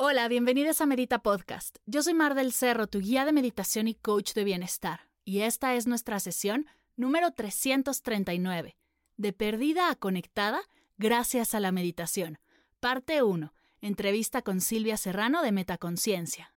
Hola, 0.00 0.28
bienvenidos 0.28 0.80
a 0.80 0.86
Medita 0.86 1.24
Podcast. 1.24 1.78
Yo 1.84 2.04
soy 2.04 2.14
Mar 2.14 2.36
del 2.36 2.52
Cerro, 2.52 2.86
tu 2.86 3.00
guía 3.00 3.24
de 3.24 3.32
meditación 3.32 3.88
y 3.88 3.96
coach 3.96 4.32
de 4.32 4.44
bienestar. 4.44 5.08
Y 5.24 5.40
esta 5.40 5.74
es 5.74 5.88
nuestra 5.88 6.20
sesión 6.20 6.66
número 6.94 7.32
339, 7.32 8.76
de 9.16 9.32
perdida 9.32 9.90
a 9.90 9.96
conectada 9.96 10.60
gracias 10.98 11.52
a 11.56 11.58
la 11.58 11.72
meditación. 11.72 12.38
Parte 12.78 13.24
1. 13.24 13.52
Entrevista 13.80 14.40
con 14.42 14.60
Silvia 14.60 14.96
Serrano 14.96 15.42
de 15.42 15.50
Metaconciencia. 15.50 16.54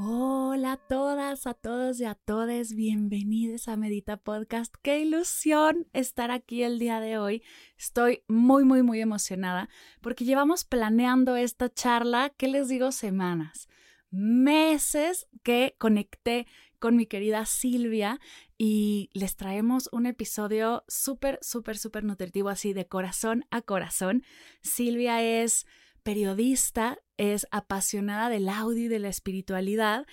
Hola 0.00 0.74
a 0.74 0.76
todas, 0.76 1.48
a 1.48 1.54
todos 1.54 1.98
y 1.98 2.04
a 2.04 2.14
todes, 2.14 2.72
bienvenidos 2.72 3.66
a 3.66 3.76
Medita 3.76 4.16
Podcast. 4.16 4.72
Qué 4.80 5.00
ilusión 5.00 5.88
estar 5.92 6.30
aquí 6.30 6.62
el 6.62 6.78
día 6.78 7.00
de 7.00 7.18
hoy. 7.18 7.42
Estoy 7.76 8.22
muy, 8.28 8.62
muy, 8.62 8.84
muy 8.84 9.00
emocionada 9.00 9.68
porque 10.00 10.24
llevamos 10.24 10.62
planeando 10.62 11.34
esta 11.34 11.68
charla, 11.68 12.30
¿qué 12.36 12.46
les 12.46 12.68
digo? 12.68 12.92
Semanas, 12.92 13.68
meses 14.12 15.26
que 15.42 15.74
conecté 15.78 16.46
con 16.78 16.94
mi 16.94 17.06
querida 17.06 17.44
Silvia 17.44 18.20
y 18.56 19.10
les 19.14 19.34
traemos 19.34 19.88
un 19.90 20.06
episodio 20.06 20.84
súper, 20.86 21.40
súper, 21.42 21.76
súper 21.76 22.04
nutritivo, 22.04 22.50
así 22.50 22.72
de 22.72 22.86
corazón 22.86 23.46
a 23.50 23.62
corazón. 23.62 24.22
Silvia 24.62 25.24
es 25.24 25.66
periodista, 26.08 26.98
es 27.18 27.46
apasionada 27.50 28.30
del 28.30 28.48
audio 28.48 28.86
y 28.86 28.88
de 28.88 28.98
la 28.98 29.10
espiritualidad 29.10 30.06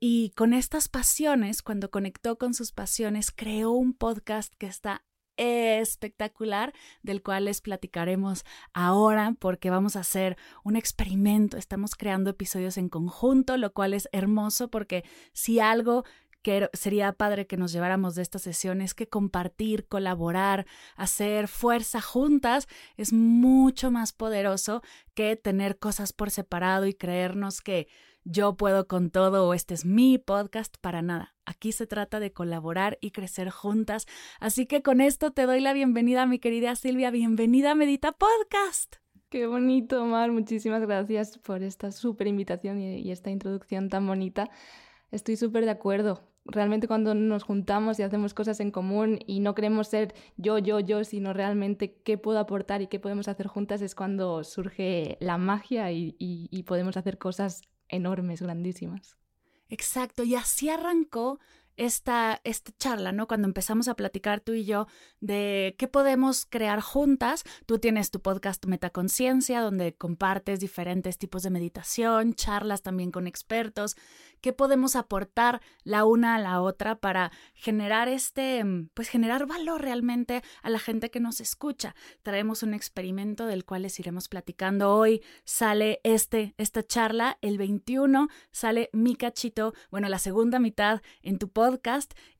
y 0.00 0.30
con 0.30 0.54
estas 0.54 0.88
pasiones, 0.88 1.60
cuando 1.60 1.90
conectó 1.90 2.38
con 2.38 2.54
sus 2.54 2.72
pasiones, 2.72 3.30
creó 3.30 3.72
un 3.72 3.92
podcast 3.92 4.54
que 4.54 4.64
está 4.64 5.04
espectacular 5.36 6.72
del 7.02 7.22
cual 7.22 7.44
les 7.44 7.60
platicaremos 7.60 8.46
ahora 8.72 9.36
porque 9.38 9.68
vamos 9.68 9.94
a 9.96 10.00
hacer 10.00 10.38
un 10.64 10.74
experimento, 10.74 11.58
estamos 11.58 11.96
creando 11.96 12.30
episodios 12.30 12.78
en 12.78 12.88
conjunto, 12.88 13.58
lo 13.58 13.74
cual 13.74 13.92
es 13.92 14.08
hermoso 14.10 14.70
porque 14.70 15.04
si 15.34 15.60
algo 15.60 16.04
que 16.42 16.68
sería 16.72 17.12
padre 17.12 17.46
que 17.46 17.56
nos 17.56 17.72
lleváramos 17.72 18.14
de 18.14 18.22
estas 18.22 18.42
sesiones, 18.42 18.94
que 18.94 19.08
compartir, 19.08 19.86
colaborar, 19.86 20.66
hacer 20.96 21.48
fuerza 21.48 22.00
juntas 22.00 22.66
es 22.96 23.12
mucho 23.12 23.90
más 23.90 24.12
poderoso 24.12 24.82
que 25.14 25.36
tener 25.36 25.78
cosas 25.78 26.12
por 26.12 26.30
separado 26.30 26.86
y 26.86 26.94
creernos 26.94 27.60
que 27.60 27.88
yo 28.24 28.56
puedo 28.56 28.86
con 28.86 29.10
todo 29.10 29.48
o 29.48 29.54
este 29.54 29.74
es 29.74 29.84
mi 29.84 30.18
podcast 30.18 30.76
para 30.80 31.02
nada. 31.02 31.34
Aquí 31.44 31.72
se 31.72 31.86
trata 31.88 32.20
de 32.20 32.32
colaborar 32.32 32.98
y 33.00 33.10
crecer 33.10 33.50
juntas. 33.50 34.06
Así 34.38 34.66
que 34.66 34.82
con 34.82 35.00
esto 35.00 35.32
te 35.32 35.44
doy 35.44 35.60
la 35.60 35.72
bienvenida, 35.72 36.24
mi 36.26 36.38
querida 36.38 36.76
Silvia. 36.76 37.10
Bienvenida 37.10 37.72
a 37.72 37.74
Medita 37.74 38.12
Podcast. 38.12 38.96
Qué 39.28 39.46
bonito, 39.46 40.04
Mar. 40.04 40.30
Muchísimas 40.30 40.82
gracias 40.82 41.38
por 41.38 41.64
esta 41.64 41.90
súper 41.90 42.28
invitación 42.28 42.80
y, 42.80 43.00
y 43.00 43.10
esta 43.10 43.30
introducción 43.30 43.88
tan 43.88 44.06
bonita. 44.06 44.50
Estoy 45.10 45.36
súper 45.36 45.64
de 45.64 45.72
acuerdo 45.72 46.31
realmente 46.44 46.88
cuando 46.88 47.14
nos 47.14 47.42
juntamos 47.44 47.98
y 47.98 48.02
hacemos 48.02 48.34
cosas 48.34 48.60
en 48.60 48.70
común 48.70 49.18
y 49.26 49.40
no 49.40 49.54
queremos 49.54 49.88
ser 49.88 50.14
yo, 50.36 50.58
yo, 50.58 50.80
yo, 50.80 51.04
sino 51.04 51.32
realmente 51.32 52.00
qué 52.04 52.18
puedo 52.18 52.38
aportar 52.38 52.82
y 52.82 52.88
qué 52.88 52.98
podemos 52.98 53.28
hacer 53.28 53.46
juntas 53.46 53.82
es 53.82 53.94
cuando 53.94 54.42
surge 54.44 55.16
la 55.20 55.38
magia 55.38 55.92
y, 55.92 56.16
y, 56.18 56.48
y 56.50 56.62
podemos 56.64 56.96
hacer 56.96 57.18
cosas 57.18 57.62
enormes, 57.88 58.42
grandísimas. 58.42 59.16
Exacto, 59.68 60.22
y 60.22 60.34
así 60.34 60.68
arrancó 60.68 61.38
esta, 61.76 62.40
esta 62.44 62.72
charla, 62.78 63.12
¿no? 63.12 63.26
Cuando 63.26 63.48
empezamos 63.48 63.88
a 63.88 63.94
platicar 63.94 64.40
tú 64.40 64.52
y 64.52 64.64
yo 64.64 64.86
de 65.20 65.74
qué 65.78 65.88
podemos 65.88 66.46
crear 66.46 66.80
juntas. 66.80 67.44
Tú 67.66 67.78
tienes 67.78 68.10
tu 68.10 68.20
podcast 68.20 68.64
Metaconciencia, 68.66 69.60
donde 69.60 69.94
compartes 69.94 70.60
diferentes 70.60 71.18
tipos 71.18 71.42
de 71.42 71.50
meditación, 71.50 72.34
charlas 72.34 72.82
también 72.82 73.10
con 73.10 73.26
expertos. 73.26 73.96
¿Qué 74.40 74.52
podemos 74.52 74.96
aportar 74.96 75.62
la 75.84 76.04
una 76.04 76.34
a 76.34 76.38
la 76.40 76.60
otra 76.60 76.96
para 76.96 77.30
generar 77.54 78.08
este, 78.08 78.64
pues 78.92 79.08
generar 79.08 79.46
valor 79.46 79.80
realmente 79.82 80.42
a 80.62 80.70
la 80.70 80.80
gente 80.80 81.10
que 81.10 81.20
nos 81.20 81.40
escucha? 81.40 81.94
Traemos 82.22 82.64
un 82.64 82.74
experimento 82.74 83.46
del 83.46 83.64
cual 83.64 83.82
les 83.82 84.00
iremos 84.00 84.28
platicando 84.28 84.92
hoy. 84.92 85.22
Sale 85.44 86.00
este, 86.02 86.54
esta 86.58 86.82
charla, 86.82 87.38
el 87.40 87.56
21, 87.56 88.28
sale 88.50 88.90
mi 88.92 89.14
cachito, 89.14 89.74
bueno, 89.90 90.08
la 90.08 90.18
segunda 90.18 90.58
mitad 90.58 91.02
en 91.22 91.38
tu 91.38 91.48
podcast 91.48 91.61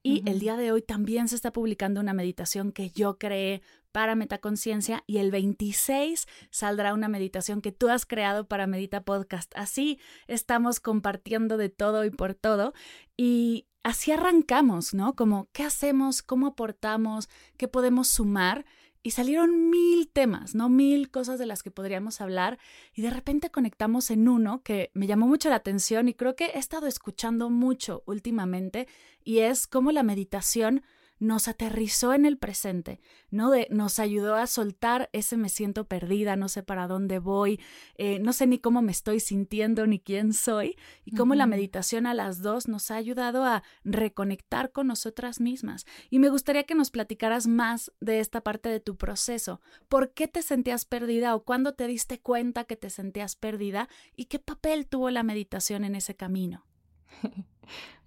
y 0.03 0.21
uh 0.21 0.25
-huh. 0.25 0.31
el 0.31 0.39
día 0.41 0.57
de 0.57 0.73
hoy 0.73 0.83
también 0.83 1.29
se 1.29 1.37
está 1.37 1.53
publicando 1.53 2.01
una 2.01 2.15
meditación 2.15 2.73
que 2.73 2.91
yo 2.91 3.19
creé 3.19 3.63
para 3.93 4.15
Metaconciencia 4.15 5.05
y 5.07 5.19
el 5.19 5.31
26 5.31 6.27
saldrá 6.51 6.95
una 6.95 7.09
meditación 7.09 7.61
que 7.61 7.73
tú 7.73 7.89
has 7.89 8.07
creado 8.07 8.49
para 8.49 8.67
Medita 8.67 9.05
Podcast. 9.05 9.53
Así 9.55 9.99
estamos 10.27 10.81
compartiendo 10.81 11.57
de 11.59 11.69
todo 11.69 12.05
y 12.05 12.11
por 12.11 12.35
todo 12.35 12.73
y 13.17 13.67
así 13.83 14.11
arrancamos, 14.13 14.95
¿no? 14.95 15.15
Como 15.15 15.49
qué 15.53 15.65
hacemos, 15.65 16.23
cómo 16.23 16.49
aportamos, 16.49 17.29
qué 17.57 17.69
podemos 17.69 18.09
sumar. 18.09 18.65
Y 19.03 19.11
salieron 19.11 19.71
mil 19.71 20.09
temas, 20.09 20.55
¿no? 20.55 20.69
Mil 20.69 21.11
cosas 21.11 21.39
de 21.39 21.47
las 21.47 21.63
que 21.63 21.71
podríamos 21.73 22.21
hablar 22.21 22.59
y 22.95 23.03
de 23.03 23.11
repente 23.11 23.51
conectamos 23.51 24.11
en 24.11 24.29
uno 24.29 24.63
que 24.63 24.91
me 24.95 25.07
llamó 25.07 25.27
mucho 25.27 25.51
la 25.51 25.57
atención 25.57 26.09
y 26.09 26.15
creo 26.15 26.37
que 26.37 26.47
he 26.47 26.59
estado 26.59 26.87
escuchando 26.87 27.51
mucho 27.51 28.05
últimamente 28.07 28.87
y 29.25 29.39
es 29.39 29.67
cómo 29.67 29.91
la 29.91 30.05
meditación 30.05 30.83
nos 31.23 31.47
aterrizó 31.47 32.15
en 32.15 32.27
el 32.27 32.37
presente, 32.37 33.01
¿no? 33.31 33.51
De, 33.51 33.69
nos 33.71 34.01
ayudó 34.01 34.35
a 34.35 34.49
soltar 34.49 35.09
ese 35.13 35.37
me 35.37 35.49
siento 35.49 35.87
perdida, 35.87 36.35
no 36.35 36.49
sé 36.49 36.65
para 36.65 36.89
dónde 36.89 37.21
voy, 37.21 37.61
eh, 37.95 38.19
no 38.19 38.33
sé 38.33 38.49
ni 38.49 38.59
cómo 38.59 38.83
me 38.83 38.91
estoy 38.91 39.21
sintiendo 39.21 39.87
ni 39.87 40.01
quién 40.01 40.33
soy, 40.33 40.77
y 41.05 41.15
cómo 41.15 41.33
uh 41.33 41.37
-huh. 41.37 41.39
la 41.39 41.47
meditación 41.47 42.07
a 42.07 42.15
las 42.15 42.43
dos 42.43 42.67
nos 42.67 42.91
ha 42.91 42.97
ayudado 42.97 43.45
a 43.45 43.63
reconectar 43.85 44.73
con 44.73 44.89
nosotras 44.89 45.41
mismas. 45.41 45.87
Y 46.11 46.19
me 46.19 46.29
gustaría 46.29 46.65
que 46.65 46.75
nos 46.75 46.91
platicaras 46.91 47.47
más 47.47 47.93
de 48.01 48.19
esta 48.19 48.41
parte 48.41 48.69
de 48.69 48.81
tu 48.81 48.97
proceso. 48.97 49.61
¿Por 49.89 50.13
qué 50.13 50.27
te 50.27 50.43
sentías 50.43 50.85
perdida 50.85 51.37
o 51.37 51.45
cuándo 51.45 51.75
te 51.75 51.87
diste 51.87 52.19
cuenta 52.21 52.65
que 52.65 52.77
te 52.77 52.91
sentías 52.91 53.37
perdida 53.37 53.89
y 54.17 54.25
qué 54.25 54.41
papel 54.41 54.89
tuvo 54.89 55.09
la 55.11 55.23
meditación 55.23 55.85
en 55.85 55.95
ese 55.95 56.17
camino? 56.17 56.67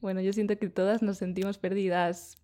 Bueno, 0.02 0.22
yo 0.22 0.34
siento 0.34 0.58
que 0.60 0.70
todas 0.70 1.02
nos 1.02 1.18
sentimos 1.18 1.58
perdidas 1.58 2.38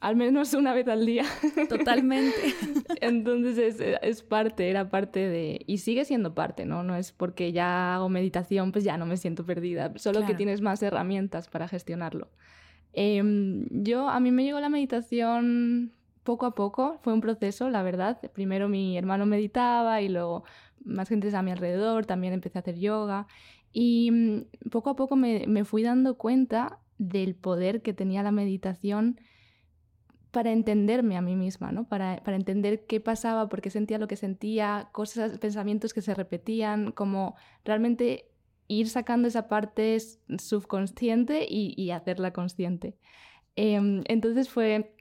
al 0.00 0.16
menos 0.16 0.54
una 0.54 0.74
vez 0.74 0.88
al 0.88 1.06
día. 1.06 1.24
Totalmente. 1.68 2.54
Entonces 3.00 3.58
es, 3.58 3.98
es, 4.02 4.22
parte, 4.22 4.68
era 4.68 4.88
parte 4.88 5.20
de... 5.20 5.60
Y 5.66 5.78
sigue 5.78 6.04
siendo 6.04 6.34
parte, 6.34 6.66
¿no? 6.66 6.82
No 6.82 6.96
es 6.96 7.12
porque 7.12 7.52
ya 7.52 7.94
hago 7.94 8.08
meditación, 8.08 8.72
pues 8.72 8.84
ya 8.84 8.96
no 8.96 9.06
me 9.06 9.16
siento 9.16 9.44
perdida, 9.44 9.92
solo 9.96 10.18
claro. 10.20 10.26
que 10.26 10.36
tienes 10.36 10.60
más 10.60 10.82
herramientas 10.82 11.48
para 11.48 11.68
gestionarlo. 11.68 12.28
Eh, 12.92 13.22
yo, 13.70 14.08
a 14.08 14.20
mí 14.20 14.30
me 14.30 14.44
llegó 14.44 14.60
la 14.60 14.68
meditación 14.68 15.92
poco 16.22 16.46
a 16.46 16.54
poco, 16.54 16.98
fue 17.02 17.12
un 17.12 17.20
proceso, 17.20 17.70
la 17.70 17.82
verdad. 17.82 18.18
Primero 18.32 18.68
mi 18.68 18.98
hermano 18.98 19.26
meditaba 19.26 20.00
y 20.02 20.08
luego 20.08 20.44
más 20.84 21.08
gente 21.08 21.34
a 21.34 21.42
mi 21.42 21.50
alrededor, 21.50 22.06
también 22.06 22.32
empecé 22.32 22.58
a 22.58 22.60
hacer 22.60 22.78
yoga. 22.78 23.26
Y 23.72 24.10
mm, 24.10 24.70
poco 24.70 24.90
a 24.90 24.96
poco 24.96 25.16
me, 25.16 25.46
me 25.46 25.64
fui 25.64 25.82
dando 25.82 26.16
cuenta 26.16 26.78
del 26.98 27.34
poder 27.34 27.82
que 27.82 27.92
tenía 27.92 28.22
la 28.22 28.32
meditación 28.32 29.20
para 30.36 30.52
entenderme 30.52 31.16
a 31.16 31.22
mí 31.22 31.34
misma, 31.34 31.72
¿no? 31.72 31.88
Para, 31.88 32.22
para, 32.22 32.36
entender 32.36 32.84
qué 32.84 33.00
pasaba, 33.00 33.48
por 33.48 33.62
qué 33.62 33.70
sentía 33.70 33.96
lo 33.96 34.06
que 34.06 34.16
sentía, 34.16 34.90
cosas, 34.92 35.38
pensamientos 35.38 35.94
que 35.94 36.02
se 36.02 36.14
repetían, 36.14 36.92
como 36.92 37.36
realmente 37.64 38.28
ir 38.68 38.90
sacando 38.90 39.28
esa 39.28 39.48
parte 39.48 39.96
subconsciente 40.36 41.46
y, 41.48 41.90
hacerla 41.90 42.34
consciente. 42.34 42.98
Eh, 43.56 44.02
entonces 44.04 44.50
fue, 44.50 44.94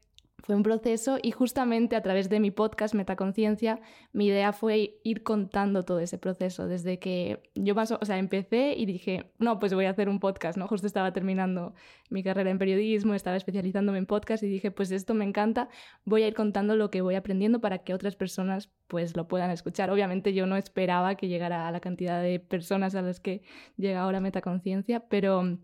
fue 0.45 0.53
un 0.53 0.61
proceso 0.61 1.17
y 1.23 1.31
justamente 1.31 1.95
a 1.95 2.03
través 2.03 2.29
de 2.29 2.39
mi 2.39 2.51
podcast 2.51 2.93
Metaconciencia, 2.93 3.81
mi 4.13 4.27
idea 4.27 4.53
fue 4.53 4.99
ir 5.03 5.23
contando 5.23 5.83
todo 5.83 5.99
ese 5.99 6.19
proceso. 6.19 6.67
Desde 6.67 6.99
que 6.99 7.41
yo 7.55 7.73
paso, 7.73 7.97
o 7.99 8.05
sea, 8.05 8.19
empecé 8.19 8.75
y 8.77 8.85
dije, 8.85 9.31
no, 9.39 9.57
pues 9.57 9.73
voy 9.73 9.85
a 9.85 9.89
hacer 9.89 10.07
un 10.07 10.19
podcast, 10.19 10.55
¿no? 10.55 10.67
Justo 10.67 10.85
estaba 10.85 11.11
terminando 11.13 11.73
mi 12.11 12.21
carrera 12.21 12.51
en 12.51 12.59
periodismo, 12.59 13.15
estaba 13.15 13.35
especializándome 13.37 13.97
en 13.97 14.05
podcast 14.05 14.43
y 14.43 14.47
dije, 14.47 14.69
pues 14.69 14.91
esto 14.91 15.15
me 15.15 15.25
encanta, 15.25 15.67
voy 16.03 16.21
a 16.21 16.27
ir 16.27 16.35
contando 16.35 16.75
lo 16.75 16.91
que 16.91 17.01
voy 17.01 17.15
aprendiendo 17.15 17.59
para 17.59 17.79
que 17.79 17.95
otras 17.95 18.15
personas 18.15 18.69
pues 18.85 19.17
lo 19.17 19.27
puedan 19.27 19.49
escuchar. 19.49 19.89
Obviamente 19.89 20.35
yo 20.35 20.45
no 20.45 20.57
esperaba 20.57 21.15
que 21.15 21.27
llegara 21.27 21.67
a 21.67 21.71
la 21.71 21.79
cantidad 21.79 22.21
de 22.21 22.39
personas 22.39 22.93
a 22.93 23.01
las 23.01 23.19
que 23.19 23.41
llega 23.77 24.01
ahora 24.01 24.19
Metaconciencia, 24.19 24.99
pero 25.09 25.57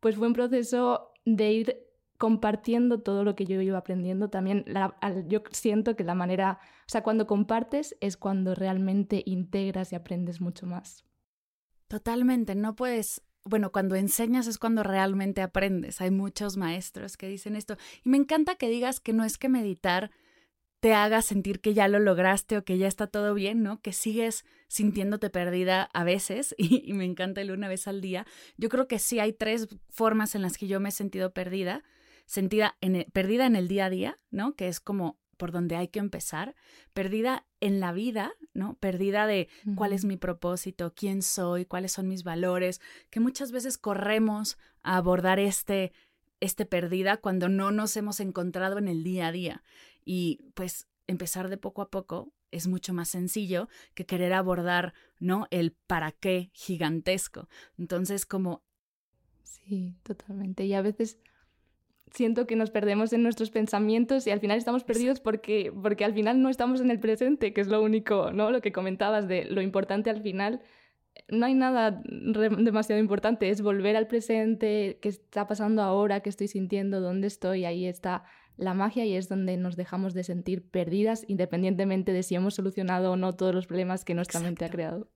pues 0.00 0.16
fue 0.16 0.26
un 0.26 0.32
proceso 0.32 1.12
de 1.24 1.52
ir 1.52 1.84
compartiendo 2.24 3.02
todo 3.02 3.22
lo 3.22 3.36
que 3.36 3.44
yo 3.44 3.60
iba 3.60 3.76
aprendiendo, 3.76 4.30
también 4.30 4.64
yo 5.28 5.42
siento 5.50 5.94
que 5.94 6.04
la 6.04 6.14
manera, 6.14 6.58
o 6.62 6.88
sea, 6.90 7.02
cuando 7.02 7.26
compartes 7.26 7.98
es 8.00 8.16
cuando 8.16 8.54
realmente 8.54 9.22
integras 9.26 9.92
y 9.92 9.96
aprendes 9.96 10.40
mucho 10.40 10.64
más. 10.64 11.04
Totalmente, 11.86 12.54
no 12.54 12.76
puedes, 12.76 13.20
bueno, 13.44 13.72
cuando 13.72 13.94
enseñas 13.94 14.46
es 14.46 14.56
cuando 14.56 14.82
realmente 14.82 15.42
aprendes. 15.42 16.00
Hay 16.00 16.10
muchos 16.10 16.56
maestros 16.56 17.18
que 17.18 17.28
dicen 17.28 17.56
esto. 17.56 17.76
Y 18.02 18.08
me 18.08 18.16
encanta 18.16 18.54
que 18.54 18.70
digas 18.70 19.00
que 19.00 19.12
no 19.12 19.22
es 19.24 19.36
que 19.36 19.50
meditar 19.50 20.10
te 20.80 20.94
haga 20.94 21.20
sentir 21.20 21.60
que 21.60 21.74
ya 21.74 21.88
lo 21.88 21.98
lograste 21.98 22.56
o 22.56 22.64
que 22.64 22.78
ya 22.78 22.86
está 22.86 23.06
todo 23.06 23.34
bien, 23.34 23.62
¿no? 23.62 23.82
Que 23.82 23.92
sigues 23.92 24.46
sintiéndote 24.68 25.28
perdida 25.28 25.90
a 25.92 26.04
veces 26.04 26.54
y, 26.58 26.90
me 26.94 27.04
encanta 27.04 27.42
el 27.42 27.50
una 27.50 27.68
vez 27.68 27.86
al 27.86 28.00
día. 28.00 28.26
Yo 28.56 28.70
creo 28.70 28.88
que 28.88 28.98
sí 28.98 29.20
hay 29.20 29.34
tres 29.34 29.68
formas 29.90 30.34
en 30.34 30.40
las 30.40 30.56
que 30.56 30.68
yo 30.68 30.80
me 30.80 30.88
he 30.88 30.92
sentido 30.92 31.34
perdida 31.34 31.84
sentida 32.26 32.76
en 32.80 33.06
perdida 33.12 33.46
en 33.46 33.56
el 33.56 33.68
día 33.68 33.86
a 33.86 33.90
día, 33.90 34.18
¿no? 34.30 34.54
Que 34.54 34.68
es 34.68 34.80
como 34.80 35.18
por 35.36 35.52
donde 35.52 35.76
hay 35.76 35.88
que 35.88 35.98
empezar, 35.98 36.54
perdida 36.92 37.44
en 37.60 37.80
la 37.80 37.92
vida, 37.92 38.32
¿no? 38.52 38.76
Perdida 38.78 39.26
de 39.26 39.48
cuál 39.74 39.92
es 39.92 40.04
mi 40.04 40.16
propósito, 40.16 40.94
quién 40.94 41.22
soy, 41.22 41.64
cuáles 41.64 41.92
son 41.92 42.08
mis 42.08 42.22
valores, 42.22 42.80
que 43.10 43.20
muchas 43.20 43.50
veces 43.50 43.76
corremos 43.76 44.58
a 44.82 44.96
abordar 44.96 45.38
este 45.38 45.92
este 46.40 46.66
perdida 46.66 47.16
cuando 47.16 47.48
no 47.48 47.70
nos 47.70 47.96
hemos 47.96 48.20
encontrado 48.20 48.78
en 48.78 48.88
el 48.88 49.02
día 49.02 49.28
a 49.28 49.32
día. 49.32 49.62
Y 50.04 50.50
pues 50.54 50.88
empezar 51.06 51.48
de 51.48 51.56
poco 51.56 51.82
a 51.82 51.90
poco 51.90 52.32
es 52.50 52.66
mucho 52.66 52.92
más 52.92 53.08
sencillo 53.08 53.68
que 53.94 54.06
querer 54.06 54.32
abordar, 54.32 54.94
¿no? 55.18 55.46
El 55.50 55.72
para 55.72 56.12
qué 56.12 56.50
gigantesco. 56.52 57.48
Entonces, 57.78 58.26
como... 58.26 58.62
Sí, 59.42 59.96
totalmente. 60.02 60.64
Y 60.64 60.74
a 60.74 60.82
veces 60.82 61.18
siento 62.14 62.46
que 62.46 62.56
nos 62.56 62.70
perdemos 62.70 63.12
en 63.12 63.22
nuestros 63.22 63.50
pensamientos 63.50 64.26
y 64.26 64.30
al 64.30 64.40
final 64.40 64.56
estamos 64.56 64.84
perdidos 64.84 65.20
porque, 65.20 65.72
porque 65.82 66.04
al 66.04 66.14
final 66.14 66.40
no 66.40 66.48
estamos 66.48 66.80
en 66.80 66.90
el 66.90 67.00
presente, 67.00 67.52
que 67.52 67.60
es 67.60 67.66
lo 67.66 67.82
único, 67.82 68.30
¿no? 68.32 68.50
Lo 68.50 68.60
que 68.60 68.72
comentabas 68.72 69.26
de 69.26 69.44
lo 69.44 69.60
importante 69.60 70.10
al 70.10 70.22
final. 70.22 70.62
No 71.28 71.46
hay 71.46 71.54
nada 71.54 72.02
demasiado 72.06 73.00
importante, 73.00 73.48
es 73.48 73.62
volver 73.62 73.96
al 73.96 74.06
presente, 74.06 74.98
qué 75.02 75.08
está 75.08 75.46
pasando 75.46 75.82
ahora, 75.82 76.20
qué 76.20 76.28
estoy 76.28 76.48
sintiendo, 76.48 77.00
dónde 77.00 77.26
estoy, 77.26 77.64
ahí 77.64 77.86
está 77.86 78.24
la 78.56 78.74
magia 78.74 79.04
y 79.04 79.14
es 79.14 79.28
donde 79.28 79.56
nos 79.56 79.76
dejamos 79.76 80.14
de 80.14 80.22
sentir 80.22 80.68
perdidas 80.70 81.24
independientemente 81.28 82.12
de 82.12 82.22
si 82.22 82.36
hemos 82.36 82.54
solucionado 82.54 83.12
o 83.12 83.16
no 83.16 83.32
todos 83.32 83.54
los 83.54 83.66
problemas 83.66 84.04
que 84.04 84.14
nuestra 84.14 84.40
mente 84.40 84.64
ha 84.64 84.70
creado. 84.70 85.08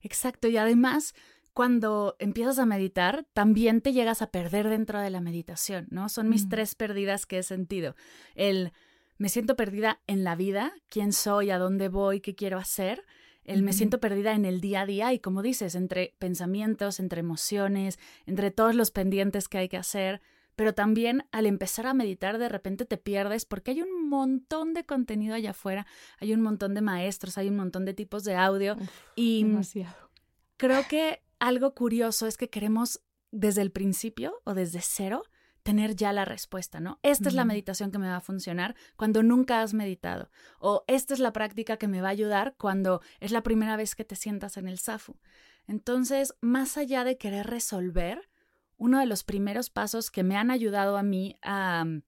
Exacto, 0.00 0.48
y 0.48 0.56
además 0.56 1.14
cuando 1.52 2.16
empiezas 2.18 2.58
a 2.58 2.66
meditar, 2.66 3.26
también 3.32 3.80
te 3.80 3.92
llegas 3.92 4.22
a 4.22 4.30
perder 4.30 4.68
dentro 4.68 5.00
de 5.00 5.10
la 5.10 5.20
meditación, 5.20 5.86
¿no? 5.90 6.08
Son 6.08 6.28
mis 6.28 6.46
mm. 6.46 6.48
tres 6.48 6.74
pérdidas 6.74 7.26
que 7.26 7.38
he 7.38 7.42
sentido. 7.42 7.94
El 8.34 8.72
me 9.18 9.28
siento 9.28 9.54
perdida 9.54 10.00
en 10.06 10.24
la 10.24 10.34
vida, 10.34 10.72
quién 10.88 11.12
soy, 11.12 11.50
a 11.50 11.58
dónde 11.58 11.88
voy, 11.88 12.20
qué 12.20 12.34
quiero 12.34 12.58
hacer. 12.58 13.04
El 13.44 13.62
me 13.62 13.72
siento 13.72 14.00
perdida 14.00 14.32
en 14.34 14.44
el 14.44 14.60
día 14.60 14.82
a 14.82 14.86
día 14.86 15.12
y 15.12 15.18
como 15.18 15.42
dices, 15.42 15.74
entre 15.74 16.14
pensamientos, 16.18 17.00
entre 17.00 17.20
emociones, 17.20 17.98
entre 18.26 18.50
todos 18.50 18.74
los 18.74 18.90
pendientes 18.90 19.48
que 19.48 19.58
hay 19.58 19.68
que 19.68 19.76
hacer, 19.76 20.22
pero 20.54 20.74
también 20.74 21.24
al 21.32 21.46
empezar 21.46 21.86
a 21.86 21.94
meditar 21.94 22.38
de 22.38 22.48
repente 22.48 22.84
te 22.84 22.98
pierdes 22.98 23.44
porque 23.44 23.72
hay 23.72 23.82
un 23.82 24.08
montón 24.08 24.74
de 24.74 24.84
contenido 24.84 25.34
allá 25.34 25.50
afuera, 25.50 25.86
hay 26.18 26.32
un 26.34 26.40
montón 26.40 26.74
de 26.74 26.82
maestros, 26.82 27.38
hay 27.38 27.48
un 27.48 27.56
montón 27.56 27.84
de 27.84 27.94
tipos 27.94 28.24
de 28.24 28.36
audio 28.36 28.76
y 29.16 29.42
demasiado. 29.44 30.10
creo 30.56 30.86
que 30.88 31.20
algo 31.42 31.74
curioso 31.74 32.28
es 32.28 32.36
que 32.36 32.50
queremos 32.50 33.02
desde 33.32 33.62
el 33.62 33.72
principio 33.72 34.40
o 34.44 34.54
desde 34.54 34.80
cero 34.80 35.24
tener 35.64 35.96
ya 35.96 36.12
la 36.12 36.24
respuesta, 36.24 36.78
¿no? 36.78 37.00
Esta 37.02 37.28
es 37.28 37.34
la 37.34 37.44
meditación 37.44 37.90
que 37.90 37.98
me 37.98 38.06
va 38.06 38.16
a 38.16 38.20
funcionar 38.20 38.76
cuando 38.96 39.24
nunca 39.24 39.60
has 39.60 39.74
meditado. 39.74 40.30
O 40.60 40.84
esta 40.86 41.14
es 41.14 41.20
la 41.20 41.32
práctica 41.32 41.78
que 41.78 41.88
me 41.88 42.00
va 42.00 42.08
a 42.08 42.12
ayudar 42.12 42.54
cuando 42.58 43.00
es 43.18 43.32
la 43.32 43.42
primera 43.42 43.76
vez 43.76 43.96
que 43.96 44.04
te 44.04 44.14
sientas 44.14 44.56
en 44.56 44.68
el 44.68 44.78
SAFU. 44.78 45.18
Entonces, 45.66 46.34
más 46.40 46.76
allá 46.76 47.02
de 47.02 47.18
querer 47.18 47.48
resolver, 47.48 48.28
uno 48.76 49.00
de 49.00 49.06
los 49.06 49.24
primeros 49.24 49.68
pasos 49.68 50.12
que 50.12 50.22
me 50.22 50.36
han 50.36 50.52
ayudado 50.52 50.96
a 50.96 51.02
mí 51.02 51.38
a 51.42 51.84
mm, 51.84 52.02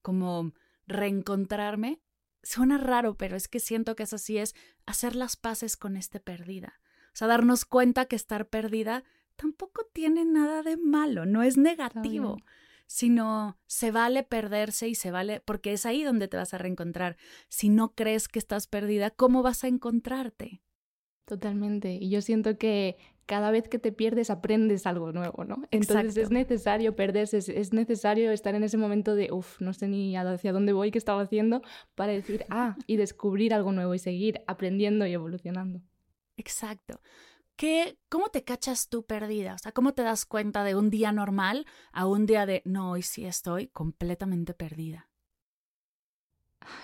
como 0.00 0.52
reencontrarme, 0.86 2.00
suena 2.42 2.78
raro, 2.78 3.18
pero 3.18 3.36
es 3.36 3.48
que 3.48 3.60
siento 3.60 3.96
que 3.96 4.04
es 4.04 4.14
así, 4.14 4.38
es 4.38 4.54
hacer 4.86 5.14
las 5.14 5.36
paces 5.36 5.76
con 5.76 5.96
este 5.96 6.20
perdida. 6.20 6.80
Sea, 7.18 7.26
darnos 7.26 7.64
cuenta 7.64 8.04
que 8.04 8.14
estar 8.14 8.46
perdida 8.46 9.02
tampoco 9.34 9.82
tiene 9.92 10.24
nada 10.24 10.62
de 10.62 10.76
malo, 10.76 11.26
no 11.26 11.42
es 11.42 11.56
negativo, 11.56 12.36
sino 12.86 13.58
se 13.66 13.90
vale 13.90 14.22
perderse 14.22 14.86
y 14.86 14.94
se 14.94 15.10
vale, 15.10 15.42
porque 15.44 15.72
es 15.72 15.84
ahí 15.84 16.04
donde 16.04 16.28
te 16.28 16.36
vas 16.36 16.54
a 16.54 16.58
reencontrar. 16.58 17.16
Si 17.48 17.70
no 17.70 17.92
crees 17.96 18.28
que 18.28 18.38
estás 18.38 18.68
perdida, 18.68 19.10
¿cómo 19.10 19.42
vas 19.42 19.64
a 19.64 19.66
encontrarte? 19.66 20.62
Totalmente. 21.24 21.98
Y 22.00 22.08
yo 22.08 22.22
siento 22.22 22.56
que 22.56 22.96
cada 23.26 23.50
vez 23.50 23.66
que 23.66 23.80
te 23.80 23.90
pierdes 23.90 24.30
aprendes 24.30 24.86
algo 24.86 25.10
nuevo, 25.10 25.44
¿no? 25.44 25.64
Entonces 25.72 26.16
es 26.16 26.30
necesario 26.30 26.94
perderse, 26.94 27.38
es, 27.38 27.72
necesario 27.72 28.30
estar 28.30 28.54
en 28.54 28.62
ese 28.62 28.76
momento 28.76 29.16
de, 29.16 29.32
uff, 29.32 29.60
no 29.60 29.72
sé 29.72 29.88
ni 29.88 30.16
hacia 30.16 30.52
dónde 30.52 30.72
voy, 30.72 30.92
qué 30.92 30.98
estaba 30.98 31.22
haciendo, 31.22 31.62
para 31.96 32.12
decir, 32.12 32.44
ah, 32.48 32.76
y 32.86 32.96
descubrir 32.96 33.54
algo 33.54 33.72
nuevo 33.72 33.92
y 33.92 33.98
seguir 33.98 34.40
aprendiendo 34.46 35.04
y 35.04 35.14
evolucionando. 35.14 35.80
Exacto. 36.38 37.00
¿Qué, 37.56 37.98
¿Cómo 38.08 38.28
te 38.28 38.44
cachas 38.44 38.88
tú 38.88 39.04
perdida? 39.04 39.54
O 39.54 39.58
sea, 39.58 39.72
¿cómo 39.72 39.92
te 39.92 40.02
das 40.02 40.24
cuenta 40.24 40.62
de 40.62 40.76
un 40.76 40.90
día 40.90 41.10
normal 41.10 41.66
a 41.92 42.06
un 42.06 42.24
día 42.24 42.46
de, 42.46 42.62
no, 42.64 42.92
hoy 42.92 43.02
sí 43.02 43.26
estoy 43.26 43.66
completamente 43.66 44.54
perdida? 44.54 45.08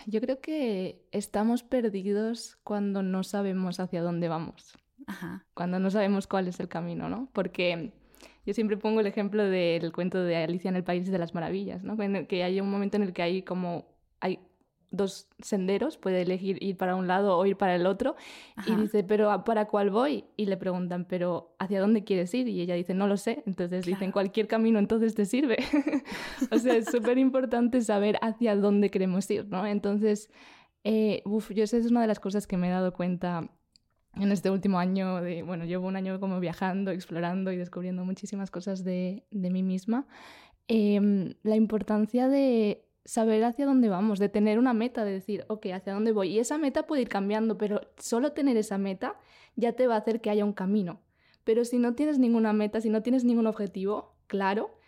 Yo 0.07 0.21
creo 0.21 0.41
que 0.41 1.07
estamos 1.13 1.63
perdidos 1.63 2.59
cuando 2.65 3.03
no 3.03 3.23
sabemos 3.23 3.79
hacia 3.79 4.03
dónde 4.03 4.29
vamos. 4.29 4.77
Ajá. 5.07 5.47
Cuando 5.55 5.79
no 5.79 5.91
sabemos 5.91 6.27
cuál 6.27 6.49
es 6.49 6.59
el 6.59 6.69
camino, 6.69 7.09
¿no? 7.09 7.29
Porque 7.33 7.93
yo 8.45 8.55
siempre 8.55 8.77
pongo 8.77 9.01
el 9.01 9.07
ejemplo 9.07 9.45
del 9.45 9.93
cuento 9.93 10.23
de 10.23 10.37
Alicia 10.37 10.71
en 10.71 10.77
el 10.77 10.85
País 10.85 11.09
de 11.09 11.19
las 11.19 11.35
Maravillas, 11.35 11.85
¿no? 11.85 11.97
Que 12.27 12.43
hay 12.43 12.61
un 12.61 12.71
momento 12.71 12.97
en 12.97 13.05
el 13.05 13.13
que 13.13 13.23
hay 13.23 13.43
como 13.43 13.87
hay 14.21 14.41
dos 14.91 15.29
senderos, 15.41 15.99
puede 15.99 16.23
elegir 16.23 16.63
ir 16.63 16.77
para 16.77 16.97
un 16.97 17.07
lado 17.07 17.37
o 17.37 17.47
ir 17.47 17.57
para 17.57 17.75
el 17.75 17.87
otro. 17.87 18.17
Y 18.67 18.75
dice, 18.75 19.05
pero 19.05 19.45
¿para 19.45 19.67
cuál 19.67 19.91
voy? 19.91 20.25
Y 20.37 20.47
le 20.47 20.57
preguntan, 20.57 21.05
pero 21.05 21.55
¿hacia 21.59 21.81
dónde 21.81 22.05
quieres 22.05 22.33
ir? 22.35 22.49
Y 22.49 22.61
ella 22.61 22.75
dice, 22.75 22.95
no 22.95 23.07
lo 23.07 23.17
sé. 23.17 23.43
Entonces 23.47 23.85
dicen, 23.85 24.13
cualquier 24.13 24.47
camino 24.47 24.79
entonces 24.79 25.15
te 25.15 25.25
sirve. 25.25 25.59
o 26.51 26.59
sea, 26.59 26.77
es 26.77 26.87
súper 26.87 27.19
importante 27.19 27.81
saber 27.81 28.19
hacia 28.23 28.57
dónde 28.57 28.91
queremos 28.91 29.31
ir, 29.31 29.47
¿no? 29.47 29.67
Entonces, 29.67 30.31
eh, 30.85 31.23
uf, 31.25 31.51
yo 31.53 31.65
esa 31.65 31.77
es 31.77 31.91
una 31.91 32.03
de 32.03 32.07
las 32.07 32.21
cosas 32.21 32.47
que 32.47 32.57
me 32.57 32.69
he 32.69 32.71
dado 32.71 32.93
cuenta 32.93 33.51
en 34.17 34.31
este 34.31 34.51
último 34.51 34.79
año, 34.79 35.21
de, 35.21 35.43
bueno, 35.43 35.65
llevo 35.65 35.89
un 35.89 35.97
año 35.97 36.21
como 36.21 36.39
viajando, 36.41 36.91
explorando 36.91 37.51
y 37.53 37.57
descubriendo 37.57 38.05
muchísimas 38.05 38.51
cosas 38.51 38.85
de, 38.85 39.27
de 39.31 39.51
mí 39.51 39.63
misma. 39.63 40.07
Em, 40.67 41.35
la 41.43 41.57
importancia 41.57 42.29
de 42.29 42.84
saber 43.05 43.45
hacia 43.45 43.67
dónde 43.67 43.89
vamos, 43.89 44.19
de 44.19 44.29
tener 44.29 44.59
una 44.59 44.73
meta, 44.73 45.05
de 45.05 45.13
decir, 45.13 45.45
ok, 45.49 45.67
hacia 45.75 45.93
dónde 45.93 46.13
voy. 46.13 46.29
Y 46.29 46.39
esa 46.39 46.59
meta 46.59 46.87
puede 46.87 47.03
ir 47.03 47.09
cambiando, 47.09 47.59
pero 47.59 47.81
solo 47.99 48.33
tener 48.33 48.57
esa 48.57 48.79
meta 48.79 49.17
ya 49.57 49.73
te 49.73 49.87
va 49.87 49.95
a 49.95 49.99
hacer 49.99 50.21
que 50.21 50.31
haya 50.31 50.45
un 50.45 50.53
camino. 50.53 51.01
Pero 51.45 51.65
si 51.65 51.79
no 51.79 51.95
tienes 51.95 52.19
ninguna 52.19 52.53
meta, 52.53 52.81
si 52.81 52.89
no 52.89 53.03
tienes 53.03 53.25
ningún 53.25 53.47
objetivo 53.47 54.15
claro, 54.27 54.79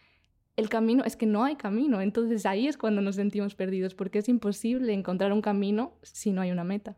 el 0.57 0.71
camino 0.71 1.05
es 1.05 1.17
que 1.17 1.27
no 1.27 1.45
hay 1.45 1.57
camino. 1.57 2.01
Entonces 2.01 2.47
ahí 2.47 2.67
es 2.67 2.79
cuando 2.79 3.03
nos 3.03 3.17
sentimos 3.17 3.55
perdidos, 3.55 3.95
porque 3.95 4.21
es 4.21 4.29
imposible 4.29 4.93
encontrar 4.93 5.33
un 5.33 5.43
camino 5.43 5.99
si 6.03 6.33
no 6.33 6.41
hay 6.41 6.51
una 6.51 6.65
meta. 6.65 6.97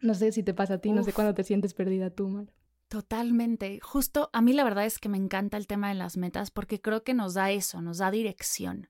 No 0.00 0.14
sé 0.14 0.32
si 0.32 0.42
te 0.42 0.54
pasa 0.54 0.74
a 0.74 0.78
ti, 0.78 0.92
no 0.92 1.04
sé 1.04 1.12
cuándo 1.12 1.34
te 1.34 1.44
sientes 1.44 1.74
perdida 1.74 2.10
tú, 2.10 2.28
Mar. 2.28 2.46
Totalmente. 2.88 3.78
Justo 3.80 4.30
a 4.32 4.40
mí 4.40 4.52
la 4.52 4.64
verdad 4.64 4.84
es 4.84 4.98
que 4.98 5.08
me 5.08 5.18
encanta 5.18 5.56
el 5.56 5.68
tema 5.68 5.90
de 5.90 5.94
las 5.94 6.16
metas 6.16 6.50
porque 6.50 6.80
creo 6.80 7.04
que 7.04 7.14
nos 7.14 7.34
da 7.34 7.52
eso, 7.52 7.80
nos 7.80 7.98
da 7.98 8.10
dirección. 8.10 8.88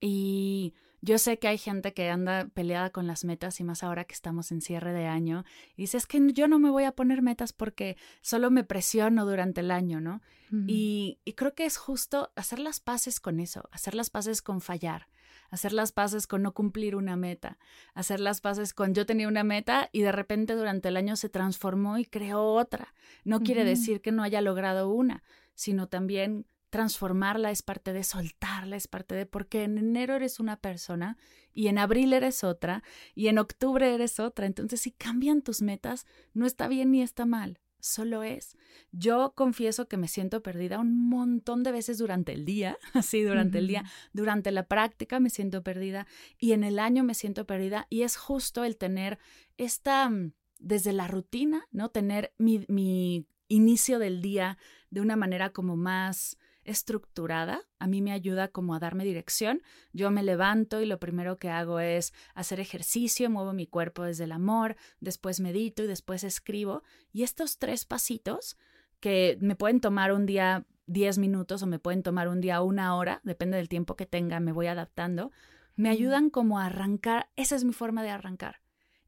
Y 0.00 0.74
yo 1.00 1.18
sé 1.18 1.38
que 1.38 1.48
hay 1.48 1.58
gente 1.58 1.94
que 1.94 2.10
anda 2.10 2.48
peleada 2.52 2.90
con 2.90 3.06
las 3.06 3.24
metas 3.24 3.60
y 3.60 3.64
más 3.64 3.82
ahora 3.82 4.04
que 4.04 4.14
estamos 4.14 4.50
en 4.50 4.60
cierre 4.60 4.92
de 4.92 5.06
año. 5.06 5.44
Y 5.76 5.82
dice, 5.82 5.96
es 5.96 6.06
que 6.06 6.20
yo 6.32 6.48
no 6.48 6.58
me 6.58 6.70
voy 6.70 6.84
a 6.84 6.92
poner 6.92 7.22
metas 7.22 7.52
porque 7.52 7.96
solo 8.20 8.50
me 8.50 8.64
presiono 8.64 9.24
durante 9.24 9.60
el 9.60 9.70
año, 9.70 10.00
¿no? 10.00 10.20
y, 10.66 11.18
y, 11.26 11.34
creo 11.34 11.54
que 11.54 11.66
es 11.66 11.76
justo 11.76 12.32
hacer 12.34 12.58
las 12.58 12.80
paces 12.80 13.20
con 13.20 13.38
eso, 13.38 13.68
hacer 13.70 13.94
las 13.94 14.08
paces 14.08 14.40
con 14.40 14.62
fallar, 14.62 15.08
hacer 15.50 15.74
las 15.74 15.92
paces 15.92 16.26
con 16.26 16.42
no 16.42 16.54
cumplir 16.54 16.96
una 16.96 17.16
meta, 17.16 17.58
hacer 17.92 18.18
las 18.18 18.40
paces 18.40 18.72
con 18.72 18.94
yo 18.94 19.04
tenía 19.04 19.28
una 19.28 19.44
meta 19.44 19.90
y 19.92 20.00
de 20.00 20.10
repente 20.10 20.54
durante 20.54 20.88
el 20.88 20.96
año 20.96 21.16
se 21.16 21.28
transformó 21.28 21.98
y 21.98 22.06
creó 22.06 22.54
otra. 22.54 22.94
No 23.24 23.40
quiere 23.40 23.62
decir 23.64 24.00
que 24.00 24.10
no 24.10 24.22
haya 24.22 24.40
logrado 24.40 24.88
una, 24.88 25.22
sino 25.54 25.86
también 25.86 26.46
transformarla 26.70 27.50
es 27.50 27.62
parte 27.62 27.92
de 27.92 28.04
soltarla, 28.04 28.76
es 28.76 28.88
parte 28.88 29.14
de 29.14 29.26
porque 29.26 29.64
en 29.64 29.78
enero 29.78 30.14
eres 30.14 30.40
una 30.40 30.56
persona 30.56 31.16
y 31.52 31.68
en 31.68 31.78
abril 31.78 32.12
eres 32.12 32.44
otra 32.44 32.82
y 33.14 33.28
en 33.28 33.38
octubre 33.38 33.94
eres 33.94 34.20
otra. 34.20 34.46
Entonces, 34.46 34.80
si 34.80 34.92
cambian 34.92 35.42
tus 35.42 35.62
metas, 35.62 36.06
no 36.34 36.46
está 36.46 36.68
bien 36.68 36.90
ni 36.90 37.02
está 37.02 37.26
mal, 37.26 37.60
solo 37.80 38.22
es. 38.22 38.56
Yo 38.92 39.32
confieso 39.34 39.88
que 39.88 39.96
me 39.96 40.08
siento 40.08 40.42
perdida 40.42 40.78
un 40.78 41.08
montón 41.08 41.62
de 41.62 41.72
veces 41.72 41.98
durante 41.98 42.32
el 42.32 42.44
día, 42.44 42.78
así 42.94 43.22
durante 43.22 43.58
el 43.58 43.66
día, 43.66 43.84
durante 44.12 44.52
la 44.52 44.66
práctica 44.66 45.20
me 45.20 45.30
siento 45.30 45.62
perdida 45.62 46.06
y 46.38 46.52
en 46.52 46.64
el 46.64 46.78
año 46.78 47.02
me 47.02 47.14
siento 47.14 47.46
perdida 47.46 47.86
y 47.88 48.02
es 48.02 48.16
justo 48.16 48.64
el 48.64 48.76
tener 48.76 49.18
esta, 49.56 50.08
mm, 50.08 50.32
desde 50.58 50.92
la 50.92 51.08
rutina, 51.08 51.66
¿no? 51.70 51.88
Tener 51.88 52.34
mi, 52.36 52.64
mi 52.68 53.26
inicio 53.48 53.98
del 53.98 54.20
día 54.20 54.58
de 54.90 55.00
una 55.00 55.16
manera 55.16 55.50
como 55.50 55.76
más 55.76 56.36
estructurada, 56.68 57.62
a 57.78 57.86
mí 57.86 58.02
me 58.02 58.12
ayuda 58.12 58.48
como 58.48 58.74
a 58.74 58.78
darme 58.78 59.04
dirección. 59.04 59.62
Yo 59.92 60.10
me 60.10 60.22
levanto 60.22 60.80
y 60.80 60.86
lo 60.86 60.98
primero 60.98 61.38
que 61.38 61.48
hago 61.48 61.80
es 61.80 62.12
hacer 62.34 62.60
ejercicio, 62.60 63.30
muevo 63.30 63.52
mi 63.52 63.66
cuerpo 63.66 64.04
desde 64.04 64.24
el 64.24 64.32
amor, 64.32 64.76
después 65.00 65.40
medito 65.40 65.82
y 65.82 65.86
después 65.86 66.24
escribo. 66.24 66.82
Y 67.12 67.22
estos 67.22 67.58
tres 67.58 67.84
pasitos 67.84 68.56
que 69.00 69.38
me 69.40 69.56
pueden 69.56 69.80
tomar 69.80 70.12
un 70.12 70.26
día 70.26 70.66
10 70.86 71.18
minutos 71.18 71.62
o 71.62 71.66
me 71.66 71.78
pueden 71.78 72.02
tomar 72.02 72.28
un 72.28 72.40
día 72.40 72.62
una 72.62 72.96
hora, 72.96 73.20
depende 73.24 73.56
del 73.56 73.68
tiempo 73.68 73.96
que 73.96 74.06
tenga, 74.06 74.40
me 74.40 74.52
voy 74.52 74.66
adaptando, 74.66 75.30
me 75.76 75.90
ayudan 75.90 76.30
como 76.30 76.58
a 76.58 76.66
arrancar, 76.66 77.30
esa 77.36 77.56
es 77.56 77.64
mi 77.64 77.72
forma 77.72 78.02
de 78.02 78.10
arrancar. 78.10 78.60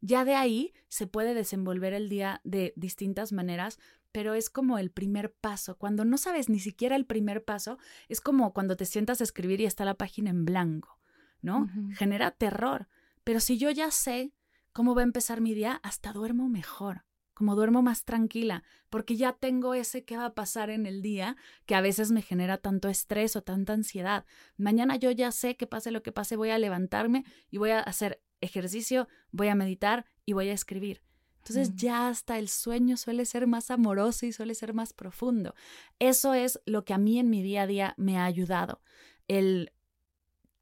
Ya 0.02 0.25
de 0.25 0.35
ahí 0.35 0.73
se 0.88 1.07
puede 1.07 1.35
desenvolver 1.35 1.93
el 1.93 2.09
día 2.09 2.40
de 2.45 2.73
distintas 2.76 3.33
maneras, 3.33 3.79
pero 4.12 4.35
es 4.35 4.50
como 4.50 4.79
el 4.79 4.90
primer 4.90 5.33
paso. 5.33 5.76
Cuando 5.76 6.05
no 6.05 6.19
sabes 6.19 6.49
ni 6.49 6.59
siquiera 6.59 6.97
el 6.97 7.07
primer 7.07 7.45
paso, 7.45 7.79
es 8.09 8.21
como 8.21 8.52
cuando 8.52 8.76
te 8.76 8.85
sientas 8.85 9.21
a 9.21 9.25
escribir 9.25 9.61
y 9.61 9.67
está 9.67 9.85
la 9.85 9.95
página 9.95 10.31
en 10.31 10.45
blanco, 10.45 10.99
¿no? 11.43 11.69
Genera 11.93 12.31
terror. 12.31 12.88
Pero 13.25 13.40
si 13.40 13.59
yo 13.59 13.71
ya 13.71 13.90
sé 13.90 14.33
cómo 14.73 14.95
va 14.95 15.02
a 15.02 15.05
empezar 15.05 15.40
mi 15.40 15.55
día, 15.55 15.81
hasta 15.83 16.12
duermo 16.12 16.49
mejor, 16.49 17.05
como 17.35 17.55
duermo 17.55 17.83
más 17.83 18.05
tranquila, 18.05 18.64
porque 18.88 19.17
ya 19.17 19.33
tengo 19.33 19.75
ese 19.75 20.05
qué 20.05 20.17
va 20.17 20.26
a 20.26 20.35
pasar 20.35 20.71
en 20.71 20.87
el 20.87 21.02
día 21.02 21.37
que 21.67 21.75
a 21.75 21.81
veces 21.81 22.11
me 22.11 22.23
genera 22.23 22.59
tanto 22.59 22.88
estrés 22.88 23.37
o 23.37 23.43
tanta 23.43 23.73
ansiedad. 23.73 24.26
Mañana 24.57 24.97
yo 24.97 25.11
ya 25.11 25.33
sé 25.33 25.57
que 25.57 25.67
pase 25.67 25.90
lo 25.90 26.02
que 26.02 26.12
pase, 26.12 26.37
voy 26.37 26.50
a 26.50 26.59
levantarme 26.59 27.25
y 27.50 27.59
voy 27.59 27.71
a 27.71 27.81
hacer 27.81 28.23
ejercicio, 28.40 29.09
voy 29.31 29.49
a 29.49 29.55
meditar 29.55 30.07
y 30.25 30.33
voy 30.33 30.49
a 30.49 30.52
escribir. 30.52 31.02
Entonces 31.40 31.75
ya 31.75 32.09
hasta 32.09 32.38
el 32.38 32.49
sueño 32.49 32.97
suele 32.97 33.25
ser 33.25 33.47
más 33.47 33.70
amoroso 33.70 34.26
y 34.26 34.32
suele 34.32 34.54
ser 34.54 34.75
más 34.75 34.92
profundo. 34.92 35.54
Eso 35.99 36.35
es 36.35 36.61
lo 36.66 36.85
que 36.85 36.94
a 36.94 36.99
mí 36.99 37.18
en 37.18 37.30
mi 37.30 37.42
día 37.42 37.62
a 37.62 37.66
día 37.66 37.94
me 37.97 38.18
ha 38.18 38.25
ayudado. 38.25 38.80
El 39.26 39.73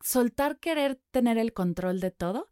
soltar 0.00 0.58
querer 0.58 1.00
tener 1.11 1.37
el 1.37 1.52
control 1.52 2.00
de 2.00 2.11
todo 2.11 2.49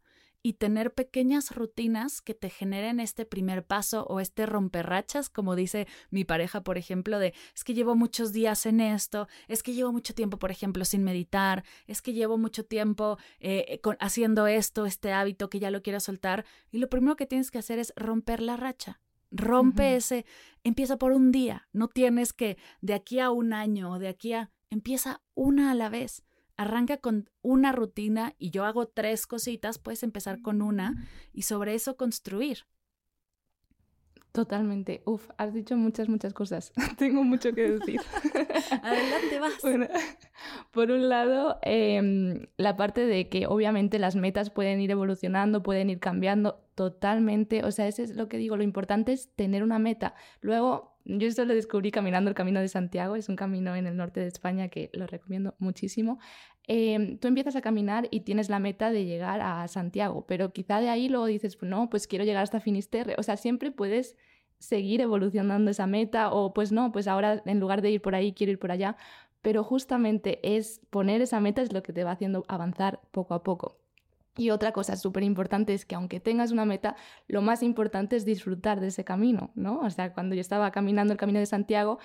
y 0.47 0.53
tener 0.53 0.93
pequeñas 0.93 1.53
rutinas 1.53 2.21
que 2.21 2.33
te 2.33 2.49
generen 2.49 3.01
este 3.01 3.25
primer 3.25 3.65
paso 3.65 4.05
o 4.05 4.21
este 4.21 4.45
romperrachas, 4.45 5.27
como 5.27 5.57
dice 5.57 5.87
mi 6.09 6.23
pareja, 6.23 6.63
por 6.63 6.77
ejemplo, 6.77 7.19
de 7.19 7.33
es 7.53 7.65
que 7.65 7.73
llevo 7.73 7.97
muchos 7.97 8.31
días 8.31 8.65
en 8.65 8.79
esto, 8.79 9.27
es 9.49 9.61
que 9.61 9.73
llevo 9.73 9.91
mucho 9.91 10.15
tiempo, 10.15 10.39
por 10.39 10.49
ejemplo, 10.49 10.85
sin 10.85 11.03
meditar, 11.03 11.65
es 11.85 12.01
que 12.01 12.13
llevo 12.13 12.37
mucho 12.37 12.63
tiempo 12.63 13.17
eh, 13.41 13.81
haciendo 13.99 14.47
esto, 14.47 14.85
este 14.85 15.11
hábito 15.11 15.49
que 15.49 15.59
ya 15.59 15.69
lo 15.69 15.81
quiero 15.81 15.99
soltar, 15.99 16.45
y 16.71 16.77
lo 16.77 16.87
primero 16.87 17.17
que 17.17 17.25
tienes 17.25 17.51
que 17.51 17.57
hacer 17.57 17.77
es 17.77 17.91
romper 17.97 18.41
la 18.41 18.55
racha. 18.55 19.01
Rompe 19.31 19.97
ese, 19.97 20.25
empieza 20.63 20.95
por 20.95 21.11
un 21.11 21.33
día, 21.33 21.67
no 21.73 21.89
tienes 21.89 22.31
que 22.31 22.57
de 22.79 22.93
aquí 22.93 23.19
a 23.19 23.31
un 23.31 23.51
año 23.51 23.91
o 23.91 23.99
de 23.99 24.07
aquí 24.07 24.31
a, 24.31 24.49
empieza 24.69 25.21
una 25.35 25.71
a 25.71 25.75
la 25.75 25.89
vez 25.89 26.23
arranca 26.57 26.97
con 26.97 27.29
una 27.41 27.71
rutina 27.71 28.33
y 28.37 28.49
yo 28.49 28.65
hago 28.65 28.87
tres 28.87 29.27
cositas, 29.27 29.79
puedes 29.79 30.03
empezar 30.03 30.41
con 30.41 30.61
una 30.61 31.07
y 31.31 31.43
sobre 31.43 31.75
eso 31.75 31.95
construir. 31.95 32.65
Totalmente. 34.37 35.01
Uf, 35.05 35.31
has 35.37 35.51
dicho 35.51 35.75
muchas, 35.75 36.09
muchas 36.09 36.31
cosas. 36.31 36.71
Tengo 36.99 37.23
mucho 37.23 37.53
que 37.53 37.71
decir. 37.71 37.99
Adelante, 38.83 39.39
vas. 39.39 39.53
por 40.71 40.91
un 40.91 41.09
lado, 41.09 41.57
em, 41.63 42.45
la 42.55 42.75
parte 42.75 43.07
de 43.07 43.29
que 43.29 43.47
obviamente 43.47 43.97
las 43.97 44.15
metas 44.15 44.51
pueden 44.51 44.79
ir 44.79 44.91
evolucionando, 44.91 45.63
pueden 45.63 45.89
ir 45.89 45.99
cambiando 45.99 46.59
totalmente. 46.75 47.63
O 47.63 47.71
sea, 47.71 47.87
eso 47.87 48.03
es 48.03 48.15
lo 48.15 48.27
que 48.27 48.37
digo. 48.37 48.57
Lo 48.57 48.63
importante 48.63 49.11
es 49.11 49.33
tener 49.35 49.63
una 49.63 49.79
meta. 49.79 50.13
Luego, 50.41 50.96
yo 51.07 51.27
esto 51.27 51.45
lo 51.45 51.53
descubrí 51.53 51.91
caminando 51.91 52.29
el 52.29 52.35
Camino 52.35 52.59
de 52.59 52.67
Santiago, 52.67 53.15
es 53.15 53.29
un 53.29 53.35
camino 53.35 53.75
en 53.75 53.87
el 53.87 53.95
norte 53.95 54.19
de 54.19 54.27
España 54.27 54.67
que 54.67 54.89
lo 54.93 55.07
recomiendo 55.07 55.55
muchísimo. 55.57 56.19
Em, 56.67 57.17
tú 57.17 57.29
empiezas 57.29 57.55
a 57.55 57.61
caminar 57.61 58.09
y 58.11 58.21
tienes 58.21 58.49
la 58.49 58.59
meta 58.59 58.91
de 58.91 59.05
llegar 59.05 59.39
a 59.41 59.67
Santiago, 59.69 60.25
pero 60.27 60.51
quizá 60.51 60.81
de 60.81 60.89
ahí 60.89 61.07
luego 61.07 61.25
dices, 61.25 61.55
pues 61.55 61.69
no, 61.69 61.89
pues 61.89 62.07
quiero 62.07 62.25
llegar 62.25 62.43
hasta 62.43 62.59
Finisterre. 62.59 63.15
O 63.17 63.23
sea, 63.23 63.37
siempre 63.37 63.71
puedes 63.71 64.17
seguir 64.59 65.01
evolucionando 65.01 65.71
esa 65.71 65.87
meta 65.87 66.31
o 66.31 66.53
pues 66.53 66.71
no, 66.71 66.91
pues 66.91 67.07
ahora 67.07 67.41
en 67.45 67.59
lugar 67.59 67.81
de 67.81 67.91
ir 67.91 68.01
por 68.01 68.15
ahí 68.15 68.33
quiero 68.33 68.51
ir 68.51 68.59
por 68.59 68.71
allá. 68.71 68.97
Pero 69.41 69.63
justamente 69.63 70.39
es 70.57 70.81
poner 70.89 71.21
esa 71.21 71.39
meta 71.39 71.61
es 71.61 71.71
lo 71.71 71.83
que 71.83 71.93
te 71.93 72.03
va 72.03 72.11
haciendo 72.11 72.43
avanzar 72.49 73.01
poco 73.11 73.33
a 73.33 73.43
poco. 73.43 73.86
Y 74.37 74.51
otra 74.51 74.71
cosa 74.71 74.95
súper 74.95 75.23
importante 75.23 75.73
es 75.73 75.85
que 75.85 75.95
aunque 75.95 76.19
tengas 76.19 76.51
una 76.51 76.65
meta, 76.65 76.95
lo 77.27 77.41
más 77.41 77.63
importante 77.63 78.15
es 78.15 78.23
disfrutar 78.23 78.79
de 78.79 78.87
ese 78.87 79.03
camino, 79.03 79.51
¿no? 79.55 79.79
O 79.79 79.89
sea, 79.89 80.13
cuando 80.13 80.35
yo 80.35 80.41
estaba 80.41 80.71
caminando 80.71 81.11
el 81.11 81.19
camino 81.19 81.39
de 81.39 81.47
Santiago, 81.47 81.99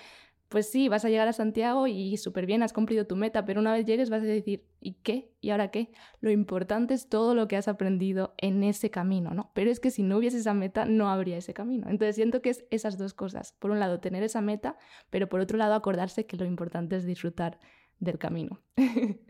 pues 0.53 0.69
sí, 0.69 0.87
vas 0.87 1.03
a 1.03 1.09
llegar 1.09 1.27
a 1.27 1.33
Santiago 1.33 1.87
y 1.87 2.15
súper 2.17 2.45
bien, 2.45 2.61
has 2.61 2.73
cumplido 2.73 3.07
tu 3.07 3.15
meta, 3.15 3.43
pero 3.43 3.59
una 3.59 3.73
vez 3.73 3.87
llegues 3.87 4.11
vas 4.11 4.21
a 4.21 4.25
decir, 4.25 4.63
¿y 4.81 4.93
qué? 5.01 5.31
¿Y 5.41 5.49
ahora 5.49 5.71
qué? 5.71 5.89
Lo 6.21 6.29
importante 6.29 6.93
es 6.93 7.09
todo 7.09 7.33
lo 7.33 7.47
que 7.47 7.57
has 7.57 7.67
aprendido 7.67 8.35
en 8.37 8.63
ese 8.63 8.91
camino, 8.91 9.33
¿no? 9.33 9.49
Pero 9.55 9.71
es 9.71 9.79
que 9.79 9.89
si 9.89 10.03
no 10.03 10.17
hubiese 10.17 10.37
esa 10.37 10.53
meta, 10.53 10.85
no 10.85 11.09
habría 11.09 11.37
ese 11.37 11.55
camino. 11.55 11.87
Entonces 11.89 12.15
siento 12.15 12.43
que 12.43 12.51
es 12.51 12.65
esas 12.69 12.99
dos 12.99 13.15
cosas. 13.15 13.53
Por 13.53 13.71
un 13.71 13.79
lado, 13.79 13.99
tener 13.99 14.21
esa 14.21 14.41
meta, 14.41 14.77
pero 15.09 15.27
por 15.27 15.39
otro 15.39 15.57
lado, 15.57 15.73
acordarse 15.73 16.27
que 16.27 16.37
lo 16.37 16.45
importante 16.45 16.97
es 16.97 17.05
disfrutar 17.05 17.57
del 17.99 18.19
camino. 18.19 18.61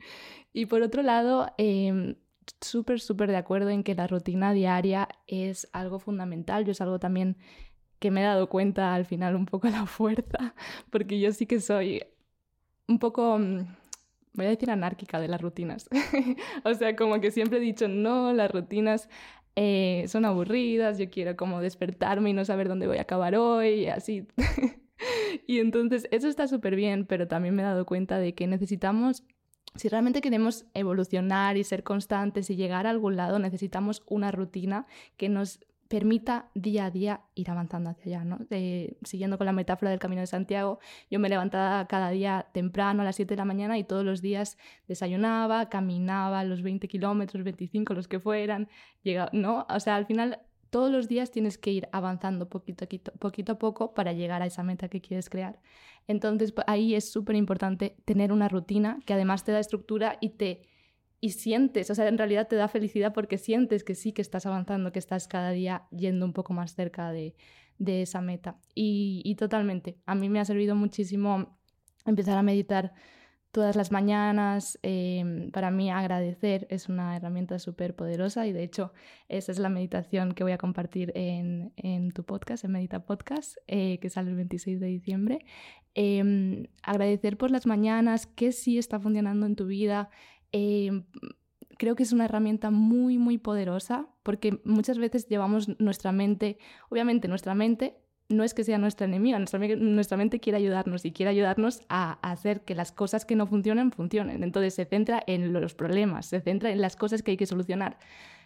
y 0.52 0.66
por 0.66 0.82
otro 0.82 1.04
lado, 1.04 1.54
eh, 1.58 2.18
súper, 2.62 3.00
súper 3.00 3.30
de 3.30 3.38
acuerdo 3.38 3.70
en 3.70 3.84
que 3.84 3.96
la 3.96 4.08
rutina 4.08 4.54
diaria 4.54 5.10
es 5.28 5.70
algo 5.74 6.00
fundamental. 6.00 6.66
Yo 6.66 6.72
es 6.72 6.82
algo 6.82 7.00
también 7.00 7.38
que 8.00 8.12
me 8.12 8.22
he 8.22 8.26
dado 8.26 8.50
cuenta 8.50 8.94
al 8.94 9.06
final 9.06 9.36
un 9.36 9.46
poco 9.46 9.68
la 9.70 9.86
fuerza, 9.86 10.56
porque 10.90 11.20
yo 11.20 11.32
sí 11.32 11.46
que 11.46 11.60
soy 11.60 12.04
un 12.88 13.00
poco, 13.00 13.38
mm, 13.40 13.60
voy 14.34 14.46
a 14.46 14.50
decir 14.50 14.70
anárquica 14.72 15.20
de 15.20 15.30
las 15.30 15.42
rutinas. 15.42 15.88
o 16.66 16.74
sea, 16.74 16.96
como 16.96 17.22
que 17.22 17.32
siempre 17.32 17.60
he 17.60 17.62
dicho, 17.62 17.88
no, 17.88 18.34
las 18.34 18.52
rutinas 18.52 19.08
eh, 19.56 20.06
son 20.08 20.26
aburridas, 20.26 20.98
yo 20.98 21.10
quiero 21.10 21.38
como 21.38 21.62
despertarme 21.62 22.32
y 22.32 22.34
no 22.34 22.44
saber 22.44 22.68
dónde 22.68 22.88
voy 22.88 22.98
a 22.98 23.04
acabar 23.04 23.36
hoy, 23.36 23.86
y 23.86 23.88
así. 23.88 24.28
y 25.48 25.60
entonces 25.60 26.08
eso 26.12 26.28
está 26.28 26.48
súper 26.48 26.76
bien, 26.76 27.06
pero 27.06 27.28
también 27.28 27.56
me 27.56 27.62
he 27.62 27.66
dado 27.66 27.86
cuenta 27.86 28.20
de 28.20 28.36
que 28.36 28.48
necesitamos 28.48 29.24
si 29.76 29.90
realmente 29.90 30.22
queremos 30.22 30.66
evolucionar 30.74 31.58
y 31.58 31.64
ser 31.64 31.84
constantes 31.84 32.50
y 32.50 32.56
llegar 32.56 32.88
a 32.88 32.92
algún 32.92 33.16
lado, 33.16 33.40
necesitamos 33.40 34.04
una 34.08 34.32
rutina 34.32 34.86
que 35.18 35.30
nos 35.30 35.60
permita 35.94 36.50
día 36.56 36.86
a 36.86 36.92
día 36.92 37.22
ir 37.36 37.52
avanzando 37.52 37.92
hacia 37.92 38.20
allá. 38.20 38.26
¿no? 38.26 38.40
siguiendo 39.04 39.38
con 39.38 39.46
la 39.46 39.52
metáfora 39.52 39.92
del 39.92 40.00
Camino 40.00 40.22
de 40.22 40.28
Santiago, 40.28 40.80
yo 41.12 41.20
me 41.20 41.30
levantaba 41.30 41.88
cada 41.88 42.10
día 42.10 42.48
temprano 42.52 43.04
a 43.04 43.06
las 43.06 43.16
7 43.16 43.34
de 43.34 43.38
la 43.38 43.46
mañana 43.46 43.78
y 43.78 43.84
todos 43.84 44.04
los 44.04 44.22
días 44.22 44.58
desayunaba, 44.88 45.70
caminaba 45.70 46.44
los 46.46 46.64
20 46.64 46.88
kilómetros, 46.88 47.44
25, 47.44 47.94
los 47.94 48.08
que 48.08 48.20
fueran, 48.20 48.70
llegaba, 49.04 49.30
¿no? 49.34 49.68
O 49.70 49.80
sea, 49.80 49.96
al 49.96 50.08
final 50.08 50.40
todos 50.74 50.92
los 50.92 51.08
días 51.08 51.30
tienes 51.30 51.60
que 51.60 51.72
ir 51.72 51.88
avanzando 51.92 52.50
poquito, 52.50 52.88
poquito 53.20 53.52
a 53.52 53.60
poco 53.60 53.94
para 53.94 54.12
llegar 54.12 54.42
a 54.42 54.48
esa 54.48 54.64
meta 54.64 54.90
que 54.90 55.02
quieres 55.02 55.30
crear. 55.30 55.60
Entonces 56.08 56.52
ahí 56.66 56.96
es 56.96 57.12
súper 57.12 57.36
importante 57.36 57.96
tener 58.06 58.32
una 58.32 58.50
rutina 58.50 58.98
que 59.06 59.14
además 59.14 59.44
te 59.44 59.52
da 59.52 59.60
estructura 59.60 60.18
y 60.20 60.30
te 60.30 60.64
y 61.22 61.30
sientes, 61.30 61.92
o 61.92 61.96
sea, 61.96 62.08
en 62.08 62.18
realidad 62.18 62.48
te 62.48 62.56
da 62.56 62.68
felicidad 62.68 63.14
porque 63.14 63.38
sientes 63.38 63.84
que 63.84 63.94
sí 63.94 64.14
que 64.14 64.24
estás 64.24 64.48
avanzando, 64.48 64.92
que 64.92 64.98
estás 64.98 65.28
cada 65.28 65.52
día 65.52 65.84
yendo 65.92 66.26
un 66.26 66.34
poco 66.34 66.54
más 66.54 66.74
cerca 66.74 67.12
de, 67.12 67.36
esa 67.86 68.20
meta. 68.22 68.58
Y, 68.74 69.22
y 69.24 69.36
totalmente, 69.36 70.00
a 70.08 70.16
mí 70.16 70.28
me 70.28 70.40
ha 70.40 70.46
servido 70.46 70.76
muchísimo 70.76 71.60
empezar 72.04 72.36
a 72.38 72.42
meditar 72.42 72.94
todas 73.54 73.76
las 73.76 73.92
mañanas. 73.92 74.80
Em, 74.82 75.52
para 75.52 75.70
mí 75.70 75.92
agradecer 75.92 76.66
es 76.70 76.90
una 76.90 77.16
herramienta 77.16 77.60
súper 77.60 77.96
poderosa 77.96 78.48
y 78.48 78.52
de 78.52 78.64
hecho 78.64 78.94
esa 79.30 79.52
es 79.52 79.60
la 79.60 79.70
meditación 79.70 80.34
que 80.34 80.44
voy 80.44 80.54
a 80.54 80.58
compartir 80.58 81.12
en, 81.16 81.72
tu 82.14 82.24
podcast, 82.26 82.66
en 82.66 82.72
Medita 82.72 83.06
Podcast, 83.06 83.58
eh, 83.68 84.00
que 84.00 84.10
sale 84.10 84.32
el 84.32 84.36
26 84.36 84.80
de 84.80 84.88
diciembre. 84.88 85.46
Em, 85.94 86.66
agradecer 86.82 87.38
por 87.38 87.52
las 87.52 87.68
mañanas, 87.68 88.26
qué 88.26 88.52
sí 88.52 88.80
está 88.80 89.00
funcionando 89.00 89.46
en 89.46 89.56
tu 89.56 89.68
vida, 89.68 90.10
em, 90.52 91.06
creo 91.78 91.96
que 91.96 92.04
es 92.04 92.12
una 92.12 92.26
herramienta 92.26 92.72
muy, 92.72 93.20
muy 93.20 93.38
poderosa 93.38 94.08
porque 94.24 94.62
muchas 94.66 94.98
veces 94.98 95.28
llevamos 95.28 95.80
nuestra 95.80 96.12
mente, 96.12 96.58
obviamente 96.90 97.28
nuestra 97.28 97.54
mente 97.54 98.03
no 98.30 98.44
es 98.44 98.54
que 98.54 98.64
sea 98.64 98.78
nuestra 98.78 99.06
enemiga, 99.06 99.40
nuestra, 99.40 100.18
mente 100.18 100.40
quiere 100.40 100.58
ayudarnos 100.58 101.06
y 101.06 101.12
quiere 101.12 101.30
ayudarnos 101.30 101.82
a, 101.90 102.14
hacer 102.22 102.62
que 102.62 102.76
las 102.76 102.92
cosas 102.92 103.26
que 103.26 103.36
no 103.36 103.48
funcionen 103.48 103.92
funcionen. 103.92 104.44
Entonces 104.44 104.74
se 104.74 104.86
centra 104.86 105.24
en 105.28 105.54
los 105.54 105.76
problemas, 105.76 106.26
se 106.28 106.42
centra 106.42 106.72
en 106.72 106.82
las 106.82 106.96
cosas 106.96 107.22
que 107.22 107.32
hay 107.32 107.38
que 107.38 107.46
solucionar. 107.46 107.98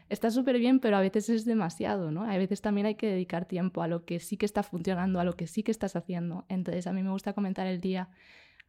Está 0.10 0.32
súper 0.32 0.58
bien, 0.58 0.80
pero 0.80 0.98
a 0.98 1.02
veces 1.02 1.30
es 1.30 1.46
demasiado, 1.46 2.12
¿no? 2.12 2.24
A 2.24 2.38
veces 2.38 2.62
también 2.62 2.88
hay 2.88 2.96
que 2.96 3.08
dedicar 3.08 3.46
tiempo 3.46 3.82
a 3.82 3.88
lo 3.88 4.06
que 4.06 4.20
sí 4.20 4.38
que 4.38 4.46
está 4.46 4.64
funcionando, 4.64 5.20
a 5.20 5.26
lo 5.26 5.34
que 5.34 5.48
sí 5.48 5.64
que 5.64 5.72
estás 5.72 5.96
haciendo. 5.96 6.46
Entonces 6.48 6.88
a 6.88 6.94
mí 6.94 7.04
me 7.04 7.12
gusta 7.12 7.34
comentar 7.34 7.68
el 7.68 7.82
día 7.82 8.10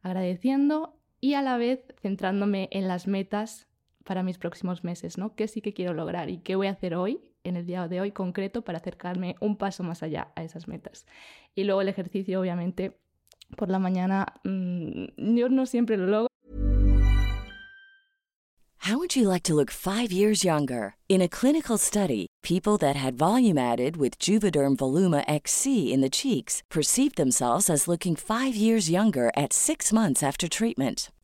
agradeciendo 0.02 0.96
y 1.20 1.34
a 1.34 1.42
la 1.42 1.56
vez 1.56 1.84
centrándome 2.00 2.68
en 2.72 2.88
las 2.88 3.06
metas 3.06 3.68
para 4.08 4.22
mis 4.22 4.38
próximos 4.38 4.84
meses, 4.84 5.18
¿no? 5.18 5.34
¿Qué 5.34 5.48
sí 5.48 5.60
que 5.60 5.74
quiero 5.74 5.92
lograr 5.92 6.30
y 6.30 6.38
qué 6.38 6.56
voy 6.56 6.68
a 6.68 6.70
hacer 6.70 6.94
hoy, 6.94 7.20
en 7.44 7.56
el 7.56 7.66
día 7.66 7.88
de 7.88 8.00
hoy 8.00 8.10
concreto, 8.10 8.62
para 8.62 8.78
acercarme 8.78 9.36
un 9.38 9.58
paso 9.58 9.82
más 9.82 10.02
allá 10.02 10.32
a 10.34 10.42
esas 10.42 10.66
metas? 10.66 11.04
Y 11.54 11.64
luego 11.64 11.82
el 11.82 11.88
ejercicio, 11.88 12.40
obviamente, 12.40 12.96
por 13.54 13.68
la 13.68 13.78
mañana, 13.78 14.24
mmm, 14.44 15.04
yo 15.36 15.50
no 15.50 15.66
siempre 15.66 15.98
lo 15.98 16.06
logro. 16.06 16.28
How 18.78 18.96
would 18.96 19.14
you 19.14 19.28
like 19.28 19.42
to 19.42 19.54
look 19.54 19.70
five 19.70 20.10
years 20.10 20.42
younger? 20.42 20.94
In 21.10 21.20
a 21.20 21.28
clinical 21.28 21.76
study, 21.76 22.28
people 22.42 22.78
that 22.78 22.96
had 22.96 23.18
volume 23.18 23.58
added 23.58 23.98
with 23.98 24.18
Juvederm 24.18 24.76
Voluma 24.76 25.22
XC 25.28 25.92
in 25.92 26.00
the 26.00 26.08
cheeks 26.08 26.62
perceived 26.70 27.16
themselves 27.16 27.68
as 27.68 27.86
looking 27.86 28.16
five 28.16 28.56
years 28.56 28.88
younger 28.88 29.30
at 29.36 29.52
six 29.52 29.92
months 29.92 30.22
after 30.22 30.48
treatment. 30.48 31.10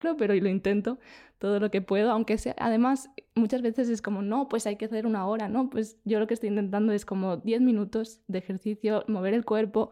pero 0.18 0.34
lo 0.34 0.48
intento 0.48 0.98
todo 1.38 1.60
lo 1.60 1.70
que 1.70 1.82
puedo, 1.82 2.10
aunque 2.10 2.38
sea, 2.38 2.54
además 2.58 3.10
muchas 3.34 3.60
veces 3.60 3.88
es 3.90 4.00
como, 4.00 4.22
no, 4.22 4.48
pues 4.48 4.66
hay 4.66 4.76
que 4.76 4.86
hacer 4.86 5.06
una 5.06 5.26
hora, 5.26 5.48
no, 5.48 5.68
pues 5.68 5.98
yo 6.04 6.18
lo 6.18 6.26
que 6.26 6.32
estoy 6.34 6.48
intentando 6.48 6.92
es 6.92 7.04
como 7.04 7.36
10 7.36 7.60
minutos 7.60 8.22
de 8.28 8.38
ejercicio, 8.38 9.04
mover 9.08 9.34
el 9.34 9.44
cuerpo, 9.44 9.90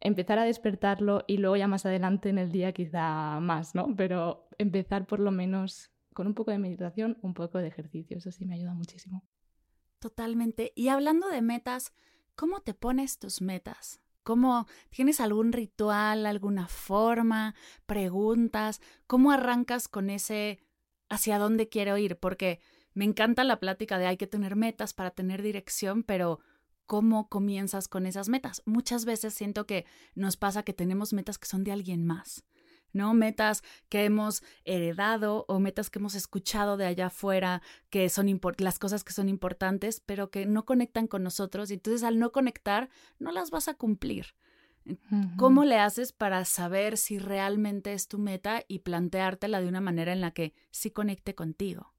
empezar 0.00 0.38
a 0.38 0.44
despertarlo 0.44 1.24
y 1.26 1.38
luego 1.38 1.56
ya 1.56 1.66
más 1.66 1.86
adelante 1.86 2.28
en 2.28 2.38
el 2.38 2.52
día 2.52 2.72
quizá 2.72 3.40
más, 3.40 3.74
¿no? 3.74 3.94
Pero 3.96 4.48
empezar 4.58 5.06
por 5.06 5.20
lo 5.20 5.30
menos 5.30 5.90
con 6.12 6.26
un 6.26 6.34
poco 6.34 6.50
de 6.50 6.58
meditación, 6.58 7.16
un 7.22 7.32
poco 7.32 7.58
de 7.58 7.68
ejercicio, 7.68 8.18
eso 8.18 8.30
sí 8.30 8.44
me 8.44 8.54
ayuda 8.54 8.74
muchísimo. 8.74 9.22
Totalmente. 9.98 10.72
Y 10.74 10.88
hablando 10.88 11.28
de 11.28 11.40
metas, 11.40 11.94
¿cómo 12.34 12.60
te 12.60 12.74
pones 12.74 13.18
tus 13.18 13.40
metas? 13.40 14.00
¿Cómo 14.26 14.66
tienes 14.90 15.20
algún 15.20 15.52
ritual, 15.52 16.26
alguna 16.26 16.66
forma, 16.66 17.54
preguntas? 17.86 18.80
¿Cómo 19.06 19.30
arrancas 19.30 19.86
con 19.86 20.10
ese 20.10 20.58
hacia 21.08 21.38
dónde 21.38 21.68
quiero 21.68 21.96
ir? 21.96 22.18
Porque 22.18 22.58
me 22.92 23.04
encanta 23.04 23.44
la 23.44 23.60
plática 23.60 23.98
de 23.98 24.06
hay 24.06 24.16
que 24.16 24.26
tener 24.26 24.56
metas 24.56 24.94
para 24.94 25.12
tener 25.12 25.42
dirección, 25.42 26.02
pero 26.02 26.40
¿cómo 26.86 27.28
comienzas 27.28 27.86
con 27.86 28.04
esas 28.04 28.28
metas? 28.28 28.64
Muchas 28.66 29.04
veces 29.04 29.32
siento 29.32 29.64
que 29.64 29.86
nos 30.16 30.36
pasa 30.36 30.64
que 30.64 30.72
tenemos 30.72 31.12
metas 31.12 31.38
que 31.38 31.46
son 31.46 31.62
de 31.62 31.70
alguien 31.70 32.04
más. 32.04 32.44
¿No? 32.96 33.14
Metas 33.14 33.62
que 33.88 34.04
hemos 34.04 34.42
heredado 34.64 35.44
o 35.48 35.60
metas 35.60 35.90
que 35.90 35.98
hemos 35.98 36.14
escuchado 36.14 36.76
de 36.76 36.86
allá 36.86 37.06
afuera, 37.06 37.62
que 37.90 38.08
son 38.08 38.40
las 38.58 38.78
cosas 38.78 39.04
que 39.04 39.12
son 39.12 39.28
importantes, 39.28 40.00
pero 40.04 40.30
que 40.30 40.46
no 40.46 40.64
conectan 40.64 41.06
con 41.06 41.22
nosotros. 41.22 41.70
Y 41.70 41.74
entonces 41.74 42.02
al 42.02 42.18
no 42.18 42.32
conectar, 42.32 42.88
no 43.18 43.30
las 43.30 43.50
vas 43.50 43.68
a 43.68 43.74
cumplir. 43.74 44.34
¿Cómo 45.36 45.64
le 45.64 45.78
haces 45.78 46.12
para 46.12 46.44
saber 46.44 46.96
si 46.96 47.18
realmente 47.18 47.92
es 47.92 48.06
tu 48.06 48.18
meta 48.18 48.62
y 48.68 48.80
planteártela 48.80 49.60
de 49.60 49.68
una 49.68 49.80
manera 49.80 50.12
en 50.12 50.20
la 50.20 50.30
que 50.30 50.54
sí 50.70 50.90
conecte 50.90 51.34
contigo? 51.34 51.92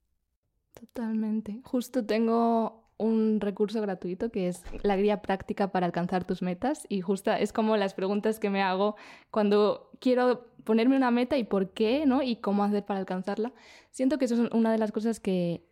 Totalmente. 0.73 1.59
Justo 1.63 2.05
tengo 2.05 2.86
un 2.97 3.39
recurso 3.39 3.81
gratuito 3.81 4.31
que 4.31 4.47
es 4.47 4.63
la 4.81 4.97
guía 4.97 5.21
práctica 5.21 5.71
para 5.71 5.85
alcanzar 5.85 6.25
tus 6.25 6.41
metas 6.41 6.85
y 6.89 7.01
justo 7.01 7.31
es 7.31 7.53
como 7.53 7.77
las 7.77 7.93
preguntas 7.93 8.39
que 8.39 8.49
me 8.49 8.61
hago 8.61 8.95
cuando 9.29 9.91
quiero 9.99 10.47
ponerme 10.63 10.97
una 10.97 11.11
meta 11.11 11.37
y 11.37 11.43
por 11.43 11.73
qué, 11.73 12.05
¿no? 12.05 12.21
Y 12.21 12.37
cómo 12.37 12.63
hacer 12.63 12.85
para 12.85 12.99
alcanzarla. 12.99 13.53
Siento 13.91 14.17
que 14.17 14.25
eso 14.25 14.43
es 14.43 14.51
una 14.51 14.71
de 14.71 14.77
las 14.77 14.91
cosas 14.91 15.19
que, 15.19 15.63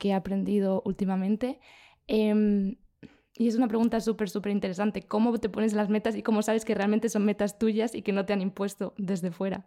he 0.00 0.14
aprendido 0.14 0.82
últimamente. 0.86 1.60
Em, 2.06 2.76
y 3.36 3.48
es 3.48 3.56
una 3.56 3.68
pregunta 3.68 4.00
súper, 4.00 4.30
súper 4.30 4.52
interesante. 4.52 5.02
¿Cómo 5.02 5.36
te 5.38 5.48
pones 5.48 5.74
las 5.74 5.90
metas 5.90 6.16
y 6.16 6.22
cómo 6.22 6.42
sabes 6.42 6.64
que 6.64 6.74
realmente 6.74 7.08
son 7.08 7.24
metas 7.24 7.58
tuyas 7.58 7.94
y 7.94 8.02
que 8.02 8.12
no 8.12 8.24
te 8.24 8.32
han 8.32 8.40
impuesto 8.40 8.94
desde 8.96 9.30
fuera? 9.32 9.66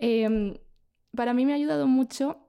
Em, 0.00 0.54
para 1.14 1.34
mí 1.34 1.44
me 1.44 1.52
ha 1.52 1.56
ayudado 1.56 1.86
mucho 1.86 2.45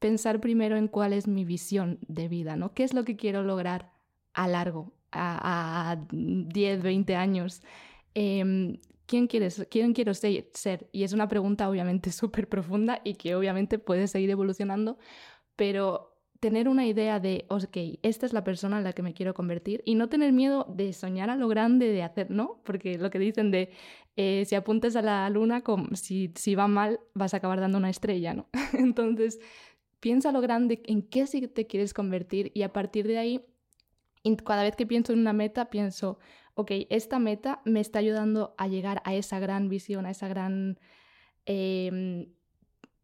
pensar 0.00 0.40
primero 0.40 0.76
en 0.76 0.88
cuál 0.88 1.12
es 1.12 1.28
mi 1.28 1.44
visión 1.44 1.98
de 2.08 2.26
vida, 2.26 2.56
¿no? 2.56 2.74
¿Qué 2.74 2.82
es 2.82 2.94
lo 2.94 3.04
que 3.04 3.16
quiero 3.16 3.44
lograr 3.44 3.92
a 4.32 4.48
largo, 4.48 4.92
a, 5.12 5.96
10, 6.10 6.82
20 6.82 7.14
años? 7.14 7.62
Em, 8.14 8.78
¿quién, 9.06 9.28
quieres, 9.28 9.66
¿Quién 9.70 9.92
quiero 9.92 10.14
ser? 10.14 10.88
Y 10.90 11.04
es 11.04 11.12
una 11.12 11.28
pregunta 11.28 11.68
obviamente 11.68 12.10
súper 12.12 12.48
profunda 12.48 13.00
y 13.04 13.14
que 13.14 13.34
obviamente 13.36 13.78
puede 13.78 14.08
seguir 14.08 14.30
evolucionando, 14.30 14.98
pero 15.54 16.10
tener 16.40 16.68
una 16.68 16.86
idea 16.86 17.20
de, 17.20 17.44
ok, 17.50 17.76
esta 18.02 18.24
es 18.24 18.32
la 18.32 18.42
persona 18.42 18.78
en 18.78 18.84
la 18.84 18.94
que 18.94 19.02
me 19.02 19.12
quiero 19.12 19.34
convertir 19.34 19.82
y 19.84 19.94
no 19.94 20.08
tener 20.08 20.32
miedo 20.32 20.66
de 20.74 20.94
soñar 20.94 21.28
a 21.28 21.36
lo 21.36 21.48
grande, 21.48 21.92
de 21.92 22.02
hacer, 22.02 22.30
¿no? 22.30 22.62
Porque 22.64 22.96
lo 22.96 23.10
que 23.10 23.18
dicen 23.18 23.50
de, 23.50 23.70
eh, 24.16 24.44
si 24.46 24.54
apuntes 24.54 24.96
a 24.96 25.02
la 25.02 25.28
luna, 25.28 25.62
si, 25.92 26.32
si 26.34 26.54
va 26.54 26.66
mal, 26.66 27.00
vas 27.12 27.34
a 27.34 27.36
acabar 27.36 27.60
dando 27.60 27.76
una 27.76 27.90
estrella, 27.90 28.32
¿no? 28.32 28.48
Entonces, 28.72 29.38
piensa 30.00 30.32
lo 30.32 30.40
grande, 30.40 30.82
en 30.86 31.02
qué 31.02 31.26
sí 31.26 31.46
te 31.46 31.66
quieres 31.66 31.94
convertir 31.94 32.50
y 32.54 32.62
a 32.62 32.72
partir 32.72 33.06
de 33.06 33.18
ahí, 33.18 33.44
cada 34.44 34.62
vez 34.62 34.76
que 34.76 34.86
pienso 34.86 35.12
en 35.12 35.20
una 35.20 35.32
meta, 35.32 35.70
pienso, 35.70 36.18
ok, 36.54 36.72
esta 36.90 37.18
meta 37.18 37.62
me 37.64 37.80
está 37.80 38.00
ayudando 38.00 38.54
a 38.58 38.66
llegar 38.66 39.02
a 39.04 39.14
esa 39.14 39.38
gran 39.38 39.68
visión, 39.68 40.06
a 40.06 40.10
esa 40.10 40.28
gran 40.28 40.78
em, 41.46 42.32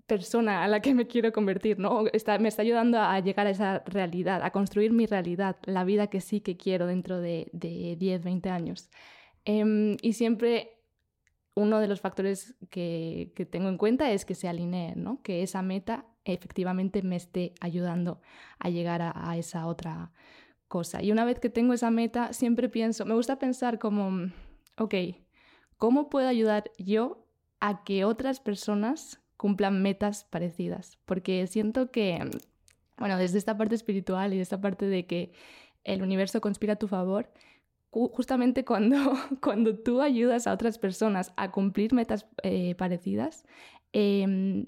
persona 0.07 0.63
a 0.63 0.69
la 0.69 0.81
que 0.81 0.95
me 0.95 1.07
quiero 1.07 1.33
convertir, 1.33 1.79
¿no? 1.79 2.07
Está, 2.13 2.39
me 2.39 2.49
está 2.49 2.63
ayudando 2.63 2.99
a 3.01 3.19
llegar 3.21 3.47
a 3.47 3.51
esa 3.51 3.83
realidad, 3.87 4.43
a 4.43 4.51
construir 4.51 4.93
mi 4.93 5.07
realidad, 5.07 5.57
la 5.65 5.85
vida 5.85 6.09
que 6.09 6.21
sí 6.21 6.41
que 6.41 6.57
quiero 6.57 6.87
dentro 6.87 7.21
de, 7.21 7.49
de 7.53 7.97
10, 7.99 8.25
20 8.25 8.51
años. 8.51 8.91
Em, 9.45 9.97
y 10.03 10.13
siempre 10.15 10.73
uno 11.55 11.81
de 11.81 11.89
los 11.89 12.01
factores 12.01 12.55
que, 12.71 13.33
que, 13.35 13.47
tengo 13.47 13.69
en 13.69 13.79
cuenta 13.79 14.11
es 14.11 14.25
que 14.25 14.35
se 14.35 14.49
alineen, 14.49 15.03
¿no? 15.03 15.23
que 15.23 15.43
esa 15.43 15.63
meta 15.63 16.05
efectivamente 16.33 17.03
me 17.03 17.17
esté 17.17 17.55
ayudando 17.61 18.21
a 18.59 18.69
llegar 18.69 19.03
a, 19.03 19.37
esa 19.37 19.67
otra 19.67 20.13
cosa. 20.69 21.03
Y 21.03 21.13
una 21.13 21.25
vez 21.25 21.39
que 21.39 21.51
tengo 21.51 21.73
esa 21.73 21.91
meta, 21.91 22.33
siempre 22.33 22.69
pienso, 22.69 23.05
me 23.07 23.15
gusta 23.15 23.39
pensar 23.39 23.79
como, 23.79 24.31
ok, 24.79 24.95
¿cómo 25.77 26.09
puedo 26.09 26.29
ayudar 26.29 26.71
yo 26.79 27.27
a 27.61 27.85
que 27.85 28.05
otras 28.05 28.41
personas 28.41 29.23
cumplan 29.37 29.83
metas 29.83 30.25
parecidas? 30.25 30.99
Porque 31.05 31.47
siento 31.47 31.91
que, 31.91 32.19
bueno, 32.97 33.17
desde 33.17 33.39
esta 33.39 33.57
parte 33.57 33.75
espiritual 33.75 34.33
y 34.33 34.37
de 34.37 34.43
esta 34.43 34.61
parte 34.61 34.87
de 34.87 35.07
que 35.07 35.33
el 35.85 36.03
universo 36.03 36.41
conspira 36.41 36.75
a 36.75 36.77
tu 36.77 36.89
favor, 36.89 37.31
justamente 37.91 38.65
cuando, 38.65 38.97
cuando 39.41 39.79
tú 39.79 40.03
ayudas 40.03 40.47
a 40.47 40.53
otras 40.53 40.79
personas 40.79 41.33
a 41.37 41.53
cumplir 41.53 41.95
metas 41.95 42.27
eh, 42.43 42.75
parecidas, 42.75 43.47
eh, 43.93 44.65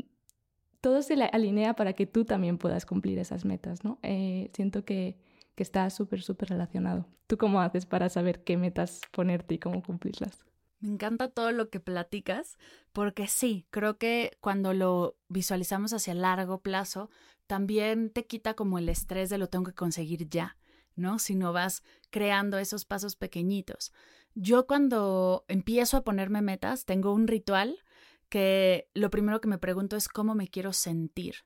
todo 0.80 1.02
se 1.02 1.14
alinea 1.14 1.74
para 1.74 1.92
que 1.92 2.06
tú 2.06 2.24
también 2.24 2.58
puedas 2.58 2.86
cumplir 2.86 3.18
esas 3.18 3.44
metas, 3.44 3.84
¿no? 3.84 3.98
Eh, 4.02 4.50
siento 4.54 4.84
que, 4.84 5.16
está 5.56 5.90
súper, 5.90 6.22
súper 6.22 6.50
relacionado. 6.50 7.08
¿Tú 7.26 7.36
cómo 7.36 7.60
haces 7.60 7.84
para 7.84 8.08
saber 8.08 8.44
qué 8.44 8.56
metas 8.56 9.00
ponerte 9.10 9.54
y 9.54 9.58
cómo 9.58 9.82
cumplirlas? 9.82 10.44
Me 10.78 10.90
encanta 10.90 11.30
todo 11.30 11.50
lo 11.50 11.68
que 11.68 11.80
platicas, 11.80 12.58
porque 12.92 13.26
sí, 13.26 13.66
creo 13.70 13.98
que 13.98 14.38
cuando 14.40 14.72
lo 14.72 15.16
visualizamos 15.28 15.92
hacia 15.92 16.14
largo 16.14 16.60
plazo, 16.60 17.10
también 17.48 18.10
te 18.10 18.24
quita 18.24 18.54
como 18.54 18.78
el 18.78 18.88
estrés 18.88 19.30
de 19.30 19.38
lo 19.38 19.48
tengo 19.48 19.64
que 19.64 19.74
conseguir 19.74 20.28
ya, 20.28 20.56
¿no? 20.94 21.18
Si 21.18 21.34
no 21.34 21.52
vas 21.52 21.82
creando 22.10 22.58
esos 22.58 22.84
pasos 22.84 23.16
pequeñitos. 23.16 23.92
Yo 24.36 24.68
cuando 24.68 25.44
empiezo 25.48 25.96
a 25.96 26.04
ponerme 26.04 26.40
metas, 26.40 26.84
tengo 26.84 27.12
un 27.12 27.26
ritual 27.26 27.80
que 28.28 28.88
lo 28.94 29.10
primero 29.10 29.40
que 29.40 29.48
me 29.48 29.58
pregunto 29.58 29.96
es 29.96 30.08
cómo 30.08 30.34
me 30.34 30.48
quiero 30.48 30.72
sentir, 30.72 31.44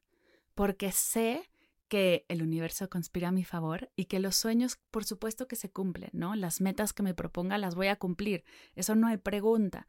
porque 0.55 0.93
sé 0.93 1.51
que 1.89 2.25
el 2.29 2.43
universo 2.43 2.89
conspira 2.89 3.29
a 3.29 3.33
mi 3.33 3.45
favor 3.45 3.91
y 3.97 4.07
que 4.07 4.19
los 4.19 4.37
sueños, 4.37 4.79
por 4.91 5.05
supuesto 5.05 5.47
que 5.47 5.57
se 5.57 5.71
cumplen, 5.71 6.11
¿no? 6.15 6.35
Las 6.35 6.61
metas 6.61 6.93
que 6.93 7.03
me 7.03 7.15
proponga 7.15 7.59
las 7.59 7.75
voy 7.75 7.89
a 7.89 7.97
cumplir, 7.97 8.45
eso 8.75 8.95
no 8.95 9.09
hay 9.09 9.19
pregunta, 9.19 9.87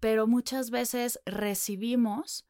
pero 0.00 0.26
muchas 0.26 0.70
veces 0.70 1.20
recibimos 1.26 2.46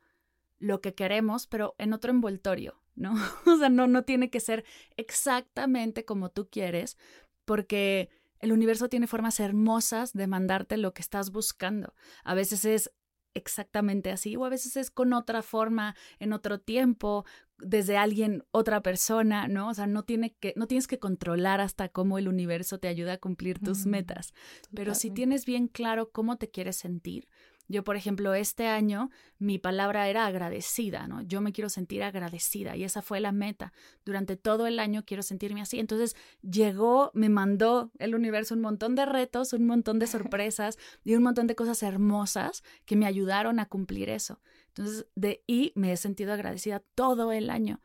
lo 0.58 0.80
que 0.80 0.94
queremos, 0.94 1.48
pero 1.48 1.74
en 1.78 1.92
otro 1.92 2.12
envoltorio, 2.12 2.80
¿no? 2.94 3.14
o 3.46 3.56
sea, 3.56 3.68
no, 3.68 3.88
no 3.88 4.04
tiene 4.04 4.30
que 4.30 4.40
ser 4.40 4.64
exactamente 4.96 6.04
como 6.04 6.30
tú 6.30 6.48
quieres, 6.48 6.96
porque 7.44 8.08
el 8.38 8.52
universo 8.52 8.88
tiene 8.88 9.06
formas 9.06 9.40
hermosas 9.40 10.12
de 10.12 10.26
mandarte 10.26 10.76
lo 10.76 10.94
que 10.94 11.02
estás 11.02 11.30
buscando. 11.30 11.94
A 12.24 12.34
veces 12.34 12.64
es 12.64 12.92
exactamente 13.34 14.10
así 14.10 14.36
o 14.36 14.44
a 14.44 14.48
veces 14.48 14.76
es 14.76 14.90
con 14.90 15.12
otra 15.12 15.42
forma, 15.42 15.94
en 16.18 16.32
otro 16.32 16.58
tiempo, 16.60 17.24
desde 17.58 17.96
alguien, 17.96 18.44
otra 18.50 18.82
persona, 18.82 19.48
¿no? 19.48 19.68
O 19.68 19.74
sea, 19.74 19.86
no, 19.86 20.04
tiene 20.04 20.34
que, 20.34 20.52
no 20.56 20.66
tienes 20.66 20.86
que 20.86 20.98
controlar 20.98 21.60
hasta 21.60 21.88
cómo 21.88 22.18
el 22.18 22.28
universo 22.28 22.78
te 22.78 22.88
ayuda 22.88 23.14
a 23.14 23.18
cumplir 23.18 23.58
tus 23.60 23.86
metas, 23.86 24.34
pero 24.74 24.94
si 24.94 25.10
tienes 25.10 25.46
bien 25.46 25.68
claro 25.68 26.10
cómo 26.10 26.36
te 26.36 26.50
quieres 26.50 26.76
sentir, 26.76 27.28
yo, 27.72 27.82
por 27.84 27.96
ejemplo, 27.96 28.34
este 28.34 28.66
año 28.66 29.10
mi 29.38 29.58
palabra 29.58 30.08
era 30.08 30.26
agradecida, 30.26 31.08
¿no? 31.08 31.22
Yo 31.22 31.40
me 31.40 31.52
quiero 31.52 31.70
sentir 31.70 32.02
agradecida 32.02 32.76
y 32.76 32.84
esa 32.84 33.00
fue 33.00 33.18
la 33.18 33.32
meta. 33.32 33.72
Durante 34.04 34.36
todo 34.36 34.66
el 34.66 34.78
año 34.78 35.04
quiero 35.06 35.22
sentirme 35.22 35.62
así. 35.62 35.80
Entonces 35.80 36.14
llegó, 36.42 37.10
me 37.14 37.30
mandó 37.30 37.90
el 37.98 38.14
universo 38.14 38.54
un 38.54 38.60
montón 38.60 38.94
de 38.94 39.06
retos, 39.06 39.54
un 39.54 39.66
montón 39.66 39.98
de 39.98 40.06
sorpresas 40.06 40.78
y 41.02 41.14
un 41.14 41.22
montón 41.22 41.46
de 41.46 41.54
cosas 41.54 41.82
hermosas 41.82 42.62
que 42.84 42.94
me 42.94 43.06
ayudaron 43.06 43.58
a 43.58 43.66
cumplir 43.66 44.10
eso. 44.10 44.40
Entonces, 44.68 45.06
de 45.14 45.42
y 45.46 45.72
me 45.74 45.92
he 45.92 45.96
sentido 45.96 46.32
agradecida 46.34 46.82
todo 46.94 47.32
el 47.32 47.48
año. 47.48 47.80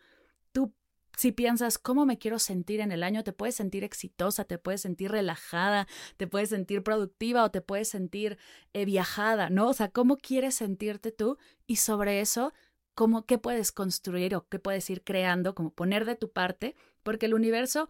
Si 1.18 1.32
piensas 1.32 1.80
cómo 1.80 2.06
me 2.06 2.20
quiero 2.20 2.38
sentir 2.38 2.80
en 2.80 2.92
el 2.92 3.02
año, 3.02 3.24
te 3.24 3.34
puedes 3.34 3.56
sentir 3.56 3.84
exitosa, 3.84 4.46
te 4.46 4.60
puedes 4.60 4.82
sentir 4.82 5.10
relajada, 5.10 5.88
te 6.16 6.28
puedes 6.28 6.50
sentir 6.50 6.84
productiva 6.84 7.44
o 7.44 7.50
te 7.50 7.60
puedes 7.60 7.90
sentir 7.90 8.38
eh, 8.74 8.86
viajada, 8.86 9.50
¿no? 9.50 9.68
O 9.68 9.74
sea, 9.74 9.90
cómo 9.90 10.18
quieres 10.18 10.54
sentirte 10.54 11.12
tú 11.12 11.40
y 11.66 11.78
sobre 11.78 12.22
eso, 12.22 12.54
cómo, 12.94 13.26
qué 13.26 13.40
puedes 13.40 13.72
construir 13.72 14.36
o 14.36 14.48
qué 14.48 14.60
puedes 14.60 14.88
ir 14.92 15.04
creando, 15.04 15.56
como 15.56 15.74
poner 15.74 16.06
de 16.06 16.16
tu 16.16 16.32
parte, 16.32 16.76
porque 17.02 17.26
el 17.26 17.34
universo 17.34 17.90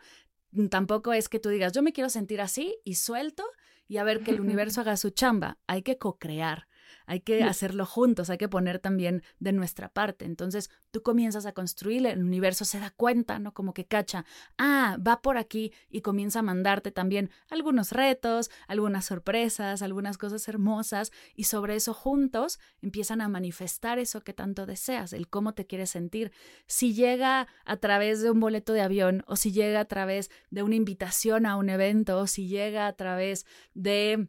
mm, 0.51 0.67
tampoco 0.67 1.11
es 1.11 1.27
que 1.27 1.41
tú 1.41 1.49
digas, 1.49 1.73
yo 1.73 1.83
me 1.83 1.91
quiero 1.91 2.09
sentir 2.09 2.39
así 2.39 2.79
y 2.85 2.95
suelto 2.95 3.43
y 3.89 3.97
a 3.97 4.05
ver 4.05 4.23
que 4.23 4.31
el 4.31 4.39
universo 4.39 4.79
haga 4.79 4.95
su 4.95 5.09
chamba, 5.09 5.57
hay 5.67 5.81
que 5.81 5.97
co-crear. 5.97 6.69
Hay 7.07 7.21
que 7.21 7.41
hacerlo 7.41 7.85
juntos, 7.85 8.29
hay 8.29 8.37
que 8.37 8.49
poner 8.49 8.79
también 8.79 9.23
de 9.39 9.53
nuestra 9.53 9.87
parte. 9.87 10.25
Entonces 10.25 10.69
tú 10.91 11.01
comienzas 11.01 11.45
a 11.45 11.53
construir, 11.53 12.05
el 12.05 12.21
universo 12.21 12.65
se 12.65 12.79
da 12.79 12.91
cuenta, 12.91 13.39
¿no? 13.39 13.53
Como 13.53 13.73
que 13.73 13.85
cacha, 13.85 14.25
ah, 14.57 14.97
va 15.05 15.21
por 15.21 15.37
aquí 15.37 15.71
y 15.89 16.01
comienza 16.01 16.39
a 16.39 16.41
mandarte 16.41 16.91
también 16.91 17.31
algunos 17.49 17.93
retos, 17.93 18.51
algunas 18.67 19.05
sorpresas, 19.05 19.81
algunas 19.81 20.17
cosas 20.17 20.47
hermosas 20.49 21.13
y 21.33 21.45
sobre 21.45 21.75
eso 21.75 21.93
juntos 21.93 22.59
empiezan 22.81 23.21
a 23.21 23.29
manifestar 23.29 23.99
eso 23.99 24.21
que 24.21 24.33
tanto 24.33 24.65
deseas, 24.65 25.13
el 25.13 25.29
cómo 25.29 25.53
te 25.53 25.65
quieres 25.65 25.89
sentir. 25.91 26.33
Si 26.65 26.93
llega 26.93 27.47
a 27.63 27.77
través 27.77 28.21
de 28.21 28.31
un 28.31 28.41
boleto 28.41 28.73
de 28.73 28.81
avión 28.81 29.23
o 29.27 29.37
si 29.37 29.53
llega 29.53 29.79
a 29.79 29.85
través 29.85 30.29
de 30.49 30.61
una 30.61 30.75
invitación 30.75 31.45
a 31.45 31.55
un 31.55 31.69
evento 31.69 32.19
o 32.19 32.27
si 32.27 32.49
llega 32.49 32.87
a 32.87 32.93
través 32.93 33.45
de 33.73 34.27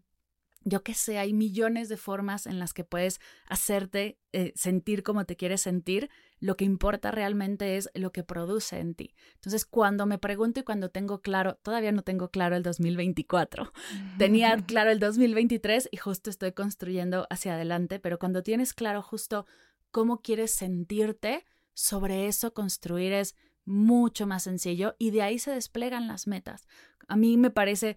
yo 0.69 0.83
qué 0.83 0.95
sé, 0.95 1.19
hay 1.19 1.33
millones 1.33 1.89
de 1.89 1.97
formas 1.97 2.47
en 2.47 2.59
las 2.59 2.73
que 2.73 2.85
puedes 2.85 3.21
hacerte 3.47 4.19
eh, 4.33 4.53
sentir 4.55 5.03
como 5.03 5.25
te 5.25 5.37
quieres 5.37 5.63
sentir. 5.63 6.11
Lo 6.41 6.57
que 6.57 6.65
importa 6.65 7.11
realmente 7.11 7.77
es 7.77 7.91
lo 7.95 8.13
que 8.13 8.23
produce 8.23 8.79
en 8.79 8.95
ti. 8.95 9.15
Entonces, 9.35 9.65
cuando 9.65 10.07
me 10.07 10.19
pregunto 10.19 10.61
y 10.61 10.63
cuando 10.63 10.91
tengo 10.91 11.21
claro, 11.21 11.57
todavía 11.63 11.93
no 11.93 12.03
tengo 12.03 12.31
claro 12.31 12.57
el 12.57 12.63
2024, 12.63 13.73
tenía 14.19 14.57
claro 14.67 14.91
el 14.91 15.01
2023 15.01 15.89
y 15.91 15.97
justo 15.97 16.31
estoy 16.31 16.53
construyendo 16.53 17.27
hacia 17.31 17.55
adelante, 17.55 17.99
pero 17.99 18.19
cuando 18.19 18.43
tienes 18.43 18.75
claro 18.75 19.03
justo 19.03 19.47
cómo 19.91 20.21
quieres 20.21 20.51
sentirte, 20.51 21.45
sobre 21.73 22.27
eso 22.27 22.53
construir 22.55 23.13
es 23.13 23.37
mucho 23.65 24.27
más 24.27 24.43
sencillo 24.43 24.97
y 24.99 25.13
de 25.13 25.23
ahí 25.23 25.39
se 25.39 25.53
desplegan 25.53 26.09
las 26.09 26.27
metas. 26.27 26.67
A 27.07 27.17
mí 27.17 27.37
me 27.37 27.51
parece 27.51 27.97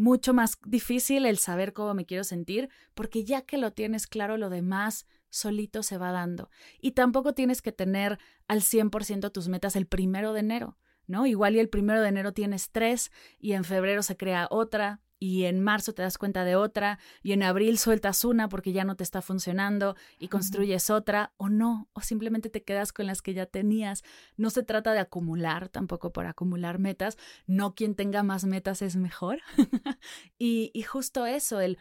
mucho 0.00 0.32
más 0.32 0.58
difícil 0.64 1.26
el 1.26 1.36
saber 1.36 1.74
cómo 1.74 1.92
me 1.92 2.06
quiero 2.06 2.24
sentir, 2.24 2.70
porque 2.94 3.22
ya 3.22 3.42
que 3.42 3.58
lo 3.58 3.72
tienes 3.72 4.06
claro, 4.06 4.38
lo 4.38 4.48
demás 4.48 5.06
solito 5.28 5.82
se 5.82 5.98
va 5.98 6.10
dando. 6.10 6.50
Y 6.80 6.92
tampoco 6.92 7.34
tienes 7.34 7.60
que 7.60 7.70
tener 7.70 8.18
al 8.48 8.62
100% 8.62 9.30
tus 9.30 9.48
metas 9.48 9.76
el 9.76 9.86
primero 9.86 10.32
de 10.32 10.40
enero, 10.40 10.78
¿no? 11.06 11.26
Igual 11.26 11.54
y 11.54 11.58
el 11.58 11.68
primero 11.68 12.00
de 12.00 12.08
enero 12.08 12.32
tienes 12.32 12.70
tres 12.70 13.12
y 13.38 13.52
en 13.52 13.62
febrero 13.62 14.02
se 14.02 14.16
crea 14.16 14.48
otra 14.50 15.00
y 15.20 15.44
en 15.44 15.60
marzo 15.60 15.92
te 15.92 16.02
das 16.02 16.18
cuenta 16.18 16.44
de 16.44 16.56
otra 16.56 16.98
y 17.22 17.32
en 17.32 17.42
abril 17.42 17.78
sueltas 17.78 18.24
una 18.24 18.48
porque 18.48 18.72
ya 18.72 18.84
no 18.84 18.96
te 18.96 19.04
está 19.04 19.20
funcionando 19.20 19.94
y 20.18 20.28
construyes 20.28 20.88
otra 20.88 21.34
o 21.36 21.50
no, 21.50 21.88
o 21.92 22.00
simplemente 22.00 22.48
te 22.48 22.64
quedas 22.64 22.92
con 22.92 23.06
las 23.06 23.20
que 23.20 23.34
ya 23.34 23.44
tenías. 23.44 24.02
No 24.36 24.48
se 24.48 24.62
trata 24.62 24.94
de 24.94 24.98
acumular 24.98 25.68
tampoco 25.68 26.12
por 26.12 26.26
acumular 26.26 26.78
metas, 26.78 27.18
no 27.46 27.74
quien 27.74 27.94
tenga 27.94 28.22
más 28.22 28.46
metas 28.46 28.80
es 28.80 28.96
mejor. 28.96 29.40
y, 30.38 30.70
y 30.72 30.82
justo 30.82 31.26
eso, 31.26 31.60
el 31.60 31.78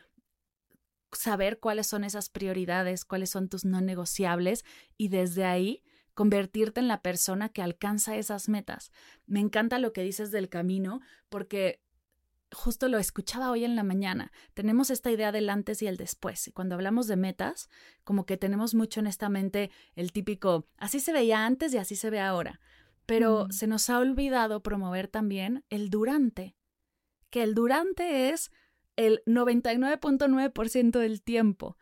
saber 1.14 1.60
cuáles 1.60 1.88
son 1.88 2.04
esas 2.04 2.30
prioridades, 2.30 3.06
cuáles 3.06 3.30
son 3.30 3.48
tus 3.48 3.64
no 3.64 3.80
negociables 3.80 4.66
y 4.98 5.08
desde 5.08 5.46
ahí 5.46 5.82
convertirte 6.14 6.82
en 6.82 6.90
la 6.90 7.02
persona 7.02 7.48
que 7.48 7.62
alcanza 7.62 8.18
esas 8.18 8.50
metas. 8.50 8.92
Me 9.26 9.40
encanta 9.40 9.80
lo 9.80 9.94
que 9.94 10.04
dices 10.04 10.32
del 10.32 10.50
camino 10.50 11.00
porque 11.30 11.82
justo 12.52 12.88
lo 12.88 12.98
escuchaba 12.98 13.52
hoy 13.52 13.64
en 13.64 13.76
la 13.76 13.84
mañana. 13.84 14.32
Tenemos 14.54 14.90
esta 14.90 15.12
idea 15.12 15.32
del 15.32 15.50
antes 15.50 15.82
y 15.82 15.88
el 15.88 15.98
después. 15.98 16.48
Y 16.48 16.52
cuando 16.52 16.76
hablamos 16.76 17.08
de 17.08 17.16
metas, 17.16 17.70
como 18.04 18.26
que 18.26 18.38
tenemos 18.38 18.76
mucho 18.76 19.00
en 19.00 19.08
esta 19.08 19.30
mente 19.30 19.72
el 19.96 20.12
típico, 20.12 20.68
así 20.78 21.00
se 21.00 21.14
veía 21.14 21.46
antes 21.46 21.74
y 21.74 21.78
así 21.78 21.96
se 21.96 22.10
ve 22.10 22.20
ahora. 22.20 22.60
Pero 23.06 23.46
mm. 23.46 23.52
se 23.52 23.68
nos 23.68 23.90
ha 23.90 24.00
olvidado 24.00 24.62
promover 24.62 25.08
también 25.08 25.64
el 25.70 25.90
durante, 25.90 26.56
que 27.30 27.44
el 27.44 27.54
durante 27.54 28.30
es 28.30 28.52
el 28.96 29.22
99.9% 29.26 31.00
del 31.00 31.22
tiempo. 31.22 31.78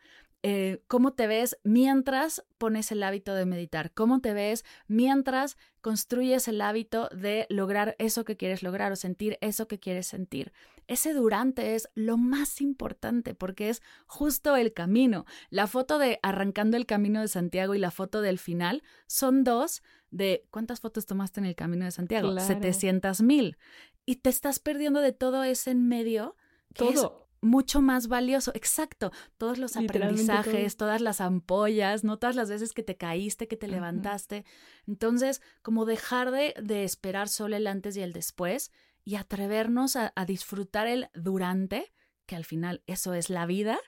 Eh, 0.50 0.82
cómo 0.86 1.12
te 1.12 1.26
ves 1.26 1.58
mientras 1.62 2.42
pones 2.56 2.90
el 2.90 3.02
hábito 3.02 3.34
de 3.34 3.44
meditar, 3.44 3.92
cómo 3.92 4.22
te 4.22 4.32
ves 4.32 4.64
mientras 4.86 5.58
construyes 5.82 6.48
el 6.48 6.62
hábito 6.62 7.10
de 7.10 7.46
lograr 7.50 7.96
eso 7.98 8.24
que 8.24 8.38
quieres 8.38 8.62
lograr 8.62 8.90
o 8.90 8.96
sentir 8.96 9.36
eso 9.42 9.68
que 9.68 9.78
quieres 9.78 10.06
sentir. 10.06 10.54
Ese 10.86 11.12
durante 11.12 11.74
es 11.74 11.90
lo 11.94 12.16
más 12.16 12.62
importante 12.62 13.34
porque 13.34 13.68
es 13.68 13.82
justo 14.06 14.56
el 14.56 14.72
camino. 14.72 15.26
La 15.50 15.66
foto 15.66 15.98
de 15.98 16.18
arrancando 16.22 16.78
el 16.78 16.86
camino 16.86 17.20
de 17.20 17.28
Santiago 17.28 17.74
y 17.74 17.78
la 17.78 17.90
foto 17.90 18.22
del 18.22 18.38
final 18.38 18.82
son 19.06 19.44
dos 19.44 19.82
de 20.10 20.46
¿cuántas 20.50 20.80
fotos 20.80 21.04
tomaste 21.04 21.40
en 21.40 21.46
el 21.46 21.56
camino 21.56 21.84
de 21.84 21.90
Santiago? 21.90 22.40
700 22.40 23.20
mil. 23.20 23.58
Y 24.06 24.16
te 24.16 24.30
estás 24.30 24.60
perdiendo 24.60 25.02
de 25.02 25.12
todo 25.12 25.44
ese 25.44 25.72
en 25.72 25.86
medio. 25.88 26.36
todo 26.74 27.27
mucho 27.40 27.80
más 27.80 28.08
valioso. 28.08 28.52
Exacto. 28.54 29.12
Todos 29.36 29.58
los 29.58 29.76
aprendizajes, 29.76 30.76
todas 30.76 31.00
las 31.00 31.20
ampollas, 31.20 32.04
no 32.04 32.18
todas 32.18 32.36
las 32.36 32.50
veces 32.50 32.72
que 32.72 32.82
te 32.82 32.96
caíste, 32.96 33.48
que 33.48 33.56
te 33.56 33.68
levantaste. 33.68 34.44
Entonces, 34.86 35.42
como 35.62 35.84
dejar 35.84 36.30
de, 36.30 36.54
de, 36.62 36.84
esperar 36.84 37.28
solo 37.28 37.56
el 37.56 37.66
antes 37.66 37.96
y 37.96 38.00
el 38.00 38.12
después 38.12 38.72
y 39.04 39.16
atrevernos 39.16 39.96
a, 39.96 40.12
disfrutar 40.26 40.86
el 40.86 41.08
durante, 41.14 41.92
que 42.26 42.36
al 42.36 42.44
final 42.44 42.82
eso 42.86 43.14
es 43.14 43.30
la 43.30 43.46
vida, 43.46 43.78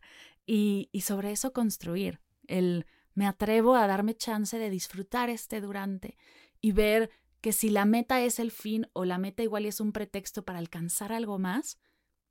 y, 0.47 0.89
y 0.93 1.03
sobre 1.03 1.33
eso 1.33 1.53
construir. 1.53 2.21
El 2.47 2.87
me 3.15 3.27
atrevo 3.27 3.75
a 3.75 3.87
darme 3.87 4.15
chance 4.15 4.59
de 4.59 4.71
disfrutar 4.71 5.29
este 5.29 5.61
durante 5.61 6.17
y 6.61 6.73
ver 6.73 7.11
que 7.41 7.53
si 7.53 7.71
la 7.71 7.85
meta 7.85 8.21
es 8.21 8.39
el 8.39 8.51
fin 8.51 8.87
o 8.93 9.05
la 9.05 9.19
meta 9.19 9.43
igual 9.43 9.67
es 9.67 9.81
un 9.81 9.93
pretexto 9.93 10.45
para 10.45 10.59
alcanzar 10.59 11.13
algo 11.13 11.39
más, 11.39 11.79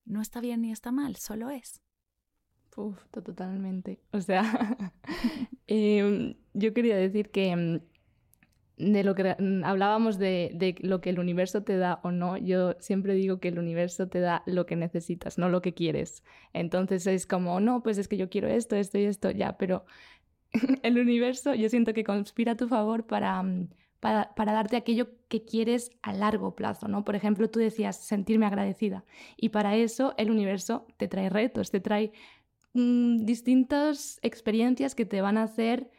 no 0.10 0.22
está 0.22 0.42
bien 0.42 0.62
ni 0.62 0.72
está 0.72 0.92
mal, 0.92 1.16
solo 1.16 1.50
es. 1.50 1.82
Uf, 2.76 2.98
totalmente. 3.12 4.00
O 4.12 4.22
sea, 4.22 4.44
em, 5.68 6.36
yo 6.54 6.74
quería 6.74 6.96
decir 6.98 7.30
que 7.30 7.50
em, 7.50 7.82
de 8.78 9.04
lo 9.04 9.14
que 9.14 9.36
mm, 9.38 9.64
hablábamos 9.66 10.18
de, 10.18 10.52
de, 10.56 10.76
lo 10.80 11.02
que 11.02 11.10
el 11.10 11.20
universo 11.20 11.64
te 11.64 11.78
da 11.78 12.00
o 12.04 12.12
no, 12.12 12.38
yo 12.38 12.76
siempre 12.80 13.14
digo 13.14 13.40
que 13.40 13.50
el 13.50 13.60
universo 13.60 14.08
te 14.08 14.20
da 14.20 14.44
lo 14.46 14.66
que 14.66 14.76
necesitas, 14.76 15.38
no 15.38 15.50
lo 15.50 15.62
que 15.62 15.74
quieres. 15.74 16.24
Entonces 16.54 17.06
es 17.06 17.28
como, 17.28 17.60
no, 17.60 17.84
pues 17.84 17.98
es 17.98 18.08
que 18.08 18.18
yo 18.18 18.30
quiero 18.30 18.48
esto, 18.48 18.76
esto 18.76 18.98
y 18.98 19.06
esto, 19.06 19.32
ya, 19.32 19.58
pero 19.58 19.86
el 20.84 21.00
universo 21.00 21.54
yo 21.54 21.70
siento 21.70 21.94
que 21.94 22.04
conspira 22.04 22.54
a 22.54 22.58
tu 22.58 22.68
favor 22.68 23.06
para, 23.06 23.44
mm, 23.44 23.70
para, 24.00 24.32
darte 24.36 24.78
aquello 24.78 25.10
que 25.28 25.44
quieres 25.44 25.92
a 26.02 26.14
largo 26.14 26.56
plazo, 26.56 26.88
¿no? 26.88 27.04
Por 27.04 27.16
ejemplo, 27.16 27.50
tú 27.50 27.60
decías 27.60 27.98
sentirme 27.98 28.46
agradecida 28.46 29.04
y 29.38 29.50
para 29.50 29.76
eso 29.76 30.14
el 30.18 30.32
universo 30.32 30.88
te 30.98 31.08
trae 31.08 31.30
retos, 31.30 31.72
te 31.72 31.80
trae 31.80 32.12
mm, 32.74 33.26
distintas 33.26 34.20
experiencias 34.22 34.96
que 34.96 35.06
te 35.06 35.22
van 35.22 35.38
a 35.38 35.44
hacer 35.44 35.92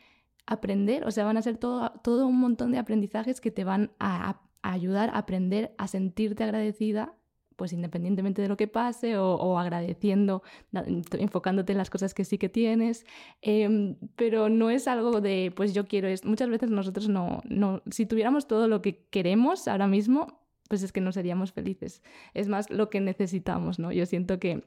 aprender, 0.47 1.07
o 1.07 1.11
sea, 1.11 1.25
van 1.25 1.37
a 1.37 1.43
ser 1.43 1.59
todo, 1.59 1.93
todo 2.03 2.27
un 2.27 2.41
montón 2.41 2.73
de 2.73 2.79
aprendizajes 2.79 3.41
que 3.41 3.51
te 3.51 3.65
van 3.65 3.93
a, 4.01 4.41
ayudar 4.63 5.11
a 5.11 5.19
aprender 5.19 5.75
a 5.79 5.87
sentirte 5.87 6.45
agradecida 6.45 7.15
pues 7.61 7.75
independientemente 7.75 8.41
de 8.41 8.49
lo 8.49 8.57
que 8.57 8.69
pase 8.69 9.19
o, 9.19 9.59
agradeciendo, 9.59 10.43
enfocándote 10.73 11.73
en 11.73 11.77
las 11.77 11.91
cosas 11.91 12.15
que 12.15 12.25
sí 12.25 12.39
que 12.39 12.49
tienes, 12.49 13.05
em, 13.43 13.97
pero 14.17 14.49
no 14.49 14.71
es 14.71 14.89
algo 14.89 15.21
de, 15.21 15.53
pues 15.55 15.75
yo 15.75 15.87
quiero 15.87 16.09
esto. 16.09 16.27
Muchas 16.27 16.49
veces 16.49 16.71
nosotros 16.71 17.11
no, 17.11 17.43
no, 17.45 17.83
si 17.91 18.07
tuviéramos 18.07 18.47
todo 18.47 18.67
lo 18.67 18.81
que 18.81 19.05
queremos 19.11 19.69
ahora 19.69 19.87
mismo, 19.87 20.41
pues 20.71 20.83
es 20.83 20.91
que 20.91 21.03
no 21.03 21.13
seríamos 21.13 21.53
felices. 21.53 22.03
Es 22.33 22.49
más 22.49 22.71
lo 22.71 22.89
que 22.89 22.99
necesitamos, 23.03 23.79
¿no? 23.79 23.93
Yo 23.93 24.07
siento 24.07 24.39
que, 24.39 24.65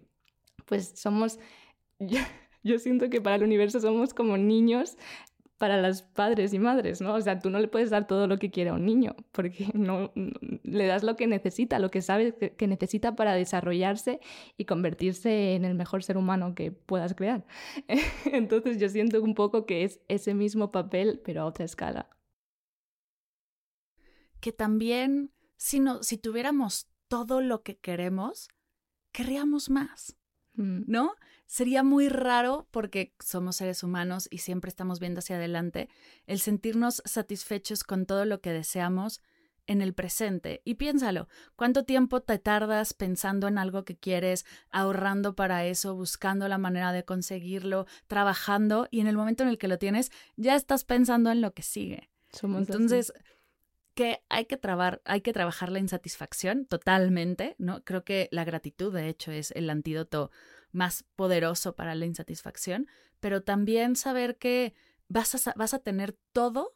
pues 0.67 0.93
somos, 0.95 1.39
yo 2.63 2.77
siento 2.77 3.09
que 3.09 3.21
para 3.21 3.37
el 3.37 3.43
universo 3.43 3.79
somos 3.79 4.13
como 4.13 4.37
niños 4.37 4.97
para 5.63 5.81
los 5.81 6.01
padres 6.01 6.53
y 6.53 6.59
madres, 6.59 6.99
¿no? 6.99 7.13
O 7.13 7.21
sea, 7.21 7.39
tú 7.39 7.49
no 7.49 7.57
le 7.57 7.69
puedes 7.69 7.89
dar 7.89 8.05
todo 8.05 8.27
lo 8.27 8.37
que 8.37 8.51
quiere 8.51 8.71
a 8.71 8.73
un 8.73 8.85
niño, 8.85 9.15
porque 9.31 9.69
no, 9.73 10.11
le 10.63 10.85
das 10.87 11.03
lo 11.03 11.15
que 11.15 11.25
necesita, 11.25 11.79
lo 11.79 11.89
que 11.89 12.01
sabe 12.01 12.35
que, 12.35 12.67
necesita 12.67 13.15
para 13.15 13.33
desarrollarse 13.33 14.19
y 14.57 14.65
convertirse 14.65 15.55
en 15.55 15.63
el 15.63 15.73
mejor 15.73 16.03
ser 16.03 16.17
humano 16.17 16.53
que 16.53 16.73
puedas 16.73 17.15
crear. 17.15 17.45
Entonces 18.25 18.77
yo 18.77 18.89
siento 18.89 19.23
un 19.23 19.35
poco 19.35 19.65
que 19.65 19.85
es 19.85 20.01
ese 20.09 20.33
mismo 20.33 20.69
papel, 20.69 21.21
pero 21.23 21.43
a 21.43 21.45
otra 21.45 21.63
escala. 21.63 22.09
Que 24.41 24.51
también, 24.51 25.31
si, 25.55 25.79
no, 25.79 26.03
si 26.03 26.17
tuviéramos 26.17 26.89
todo 27.07 27.39
lo 27.39 27.63
que 27.63 27.77
queremos, 27.77 28.49
querríamos 29.13 29.69
más. 29.69 30.17
¿No? 30.55 31.15
sería 31.53 31.83
muy 31.83 32.09
raro 32.09 32.67
porque 32.71 33.13
somos 33.19 33.57
seres 33.57 33.83
humanos 33.83 34.27
y 34.31 34.39
siempre 34.39 34.69
estamos 34.69 34.99
viendo 34.99 35.19
hacia 35.19 35.35
adelante, 35.35 35.87
el 36.25 36.39
sentirnos 36.39 37.03
satisfechos 37.05 37.83
con 37.83 38.07
todo 38.07 38.25
lo 38.25 38.41
que 38.41 38.51
deseamos 38.51 39.21
en 39.67 39.83
el 39.83 39.93
presente. 39.93 40.63
Y 40.65 40.75
piénsalo, 40.75 41.27
¿cuánto 41.55 41.85
tiempo 41.85 42.21
te 42.21 42.39
tardas 42.39 42.95
pensando 42.95 43.47
en 43.47 43.59
algo 43.59 43.85
que 43.85 43.95
quieres, 43.95 44.45
ahorrando 44.71 45.35
para 45.35 45.63
eso, 45.65 45.95
buscando 45.95 46.47
la 46.47 46.57
manera 46.57 46.91
de 46.91 47.05
conseguirlo, 47.05 47.85
trabajando 48.07 48.87
y 48.89 48.99
en 48.99 49.07
el 49.07 49.15
momento 49.15 49.43
en 49.43 49.49
el 49.49 49.59
que 49.59 49.67
lo 49.67 49.77
tienes, 49.77 50.11
ya 50.37 50.55
estás 50.55 50.83
pensando 50.85 51.31
en 51.31 51.41
lo 51.41 51.53
que 51.53 51.61
sigue? 51.61 52.09
Entonces, 52.41 53.13
que 53.93 54.23
hay 54.29 54.45
que 54.45 54.57
trabar, 54.57 55.01
hay 55.05 55.21
que 55.21 55.33
trabajar 55.33 55.71
la 55.71 55.79
insatisfacción 55.79 56.65
totalmente, 56.65 57.55
¿no? 57.59 57.83
Creo 57.83 58.03
que 58.03 58.27
la 58.31 58.43
gratitud, 58.43 58.93
de 58.93 59.07
hecho, 59.09 59.31
es 59.31 59.51
el 59.51 59.69
antídoto 59.69 60.31
más 60.71 61.05
poderoso 61.15 61.75
para 61.75 61.95
la 61.95 62.05
insatisfacción, 62.05 62.87
pero 63.19 63.43
también 63.43 63.95
saber 63.95 64.37
que 64.37 64.73
vas 65.07 65.47
a, 65.47 65.53
vas 65.55 65.73
a 65.73 65.79
tener 65.79 66.17
todo, 66.31 66.75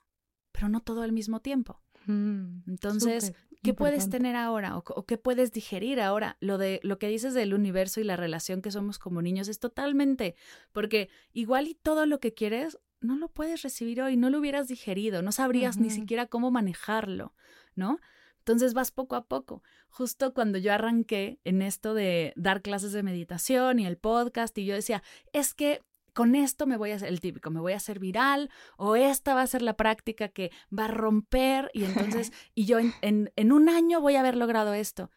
pero 0.52 0.70
no 0.70 0.82
todo 0.82 1.02
al 1.02 1.12
mismo 1.12 1.42
tiempo. 1.42 1.82
Mm, 2.06 2.62
Entonces, 2.68 3.34
¿qué 3.64 3.74
puedes 3.74 4.10
tener 4.10 4.36
ahora 4.36 4.78
o, 4.78 5.06
qué 5.06 5.18
puedes 5.18 5.52
digerir 5.52 6.00
ahora? 6.00 6.38
Lo 6.40 6.58
de 6.58 6.80
lo 6.84 7.00
que 7.00 7.08
dices 7.08 7.34
del 7.34 7.54
universo 7.54 8.00
y 8.00 8.04
la 8.04 8.16
relación 8.16 8.62
que 8.62 8.72
somos 8.72 9.00
como 9.00 9.22
niños 9.22 9.48
es 9.48 9.60
totalmente, 9.60 10.36
porque 10.72 11.10
igual 11.34 11.68
y 11.68 11.76
todo 11.76 12.06
lo 12.06 12.20
que 12.20 12.34
quieres 12.34 12.78
no 13.00 13.16
lo 13.16 13.30
puedes 13.30 13.62
recibir 13.62 14.02
hoy, 14.02 14.18
no 14.18 14.30
lo 14.30 14.40
hubieras 14.40 14.68
digerido, 14.68 15.22
no 15.22 15.32
sabrías 15.32 15.78
ni 15.78 15.90
siquiera 15.90 16.26
cómo 16.26 16.52
manejarlo, 16.52 17.34
¿no? 17.76 18.00
Entonces 18.40 18.74
vas 18.74 18.92
poco 18.92 19.16
a 19.16 19.26
poco. 19.26 19.62
Justo 19.90 20.34
cuando 20.34 20.58
yo 20.58 20.74
arranqué 20.74 21.40
en 21.44 21.62
esto 21.62 21.94
de 21.94 22.34
dar 22.36 22.62
clases 22.62 22.94
de 22.94 23.04
meditación 23.04 23.80
y 23.80 23.86
el 23.86 23.98
podcast, 23.98 24.58
y 24.58 24.66
yo 24.66 24.74
decía, 24.74 25.04
es 25.34 25.54
que 25.54 25.82
con 26.14 26.34
esto 26.34 26.66
me 26.66 26.78
voy 26.78 26.92
a 26.92 26.96
hacer 26.96 27.10
el 27.10 27.20
típico, 27.20 27.52
me 27.52 27.60
voy 27.60 27.74
a 27.74 27.78
hacer 27.78 28.00
viral 28.00 28.50
o 28.78 28.96
esta 28.96 29.36
va 29.36 29.42
a 29.42 29.48
ser 29.48 29.62
la 29.62 29.76
práctica 29.76 30.30
que 30.30 30.52
va 30.76 30.86
a 30.86 30.88
romper 30.88 31.70
y 31.74 31.84
entonces, 31.84 32.32
y 32.56 32.66
yo 32.66 32.80
en, 32.80 32.94
en, 33.02 33.52
un 33.52 33.70
año 33.70 34.02
voy 34.02 34.16
a 34.16 34.22
haber 34.22 34.36
logrado 34.36 34.74
esto. 34.74 35.12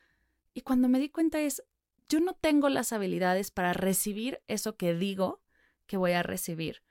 Y 0.52 0.62
cuando 0.62 0.88
me 0.88 0.98
di 0.98 1.08
cuenta 1.08 1.40
es, 1.40 1.62
yo 2.08 2.20
no 2.20 2.34
tengo 2.34 2.68
las 2.68 2.92
habilidades 2.92 3.50
para 3.50 3.72
recibir 3.72 4.42
eso 4.48 4.76
que 4.76 4.92
digo 4.92 5.40
que 5.86 5.96
voy 5.96 6.12
a 6.12 6.22
recibir 6.22 6.82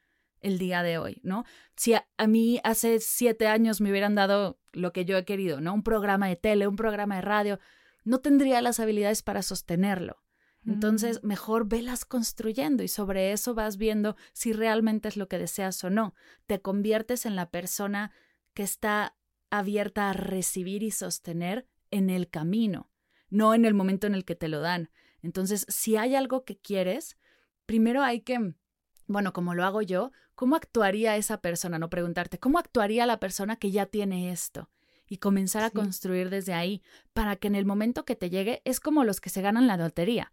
el 0.41 0.57
día 0.57 0.83
de 0.83 0.97
hoy, 0.97 1.19
¿no? 1.23 1.45
Si 1.75 1.93
a, 1.93 2.05
mí 2.27 2.59
hace 2.63 2.99
siete 2.99 3.47
años 3.47 3.81
me 3.81 3.89
hubieran 3.89 4.15
dado 4.15 4.59
lo 4.71 4.93
que 4.93 5.05
yo 5.05 5.17
he 5.17 5.25
querido, 5.25 5.61
¿no? 5.61 5.73
Un 5.73 5.83
programa 5.83 6.27
de 6.27 6.35
tele, 6.35 6.67
un 6.67 6.75
programa 6.75 7.15
de 7.15 7.21
radio, 7.21 7.59
no 8.03 8.19
tendría 8.19 8.61
las 8.61 8.79
habilidades 8.79 9.21
para 9.21 9.41
sostenerlo. 9.41 10.23
Entonces, 10.65 11.23
mm. 11.23 11.27
mejor 11.27 11.67
velas 11.67 12.05
construyendo 12.05 12.83
y 12.83 12.87
sobre 12.87 13.31
eso 13.31 13.55
vas 13.55 13.77
viendo 13.77 14.15
si 14.33 14.53
realmente 14.53 15.07
es 15.07 15.17
lo 15.17 15.27
que 15.27 15.37
deseas 15.37 15.83
o 15.83 15.89
no. 15.89 16.13
Te 16.47 16.61
conviertes 16.61 17.25
en 17.25 17.35
la 17.35 17.49
persona 17.49 18.11
que 18.53 18.63
está 18.63 19.15
abierta 19.49 20.09
a 20.09 20.13
recibir 20.13 20.83
y 20.83 20.91
sostener 20.91 21.67
en 21.91 22.09
el 22.09 22.29
camino, 22.29 22.91
no 23.29 23.53
en 23.53 23.65
el 23.65 23.73
momento 23.73 24.05
en 24.05 24.15
el 24.15 24.25
que 24.25 24.35
te 24.35 24.47
lo 24.47 24.59
dan. 24.59 24.91
Entonces, 25.21 25.65
si 25.69 25.97
hay 25.97 26.15
algo 26.15 26.45
que 26.45 26.57
quieres, 26.57 27.17
primero 27.65 28.03
hay 28.03 28.21
que 28.21 28.53
bueno, 29.09 29.33
como 29.33 29.55
lo 29.55 29.65
hago 29.65 29.81
yo, 29.81 30.11
¿cómo 30.35 30.55
actuaría 30.55 31.17
esa 31.17 31.41
persona? 31.41 31.79
No 31.79 31.89
preguntarte, 31.89 32.37
¿cómo 32.37 32.59
actuaría 32.59 33.07
la 33.07 33.19
persona 33.19 33.55
que 33.55 33.71
ya 33.71 33.87
tiene 33.87 34.31
esto? 34.31 34.69
Y 35.07 35.17
comenzar 35.17 35.63
a 35.63 35.71
construir 35.71 36.29
desde 36.29 36.53
ahí 36.53 36.83
para 37.13 37.35
que 37.35 37.47
en 37.47 37.55
el 37.55 37.65
momento 37.65 38.05
que 38.05 38.15
te 38.15 38.29
llegue 38.29 38.61
es 38.65 38.79
como 38.79 39.03
los 39.03 39.19
que 39.19 39.31
se 39.31 39.41
ganan 39.41 39.65
la 39.65 39.77
lotería. 39.77 40.31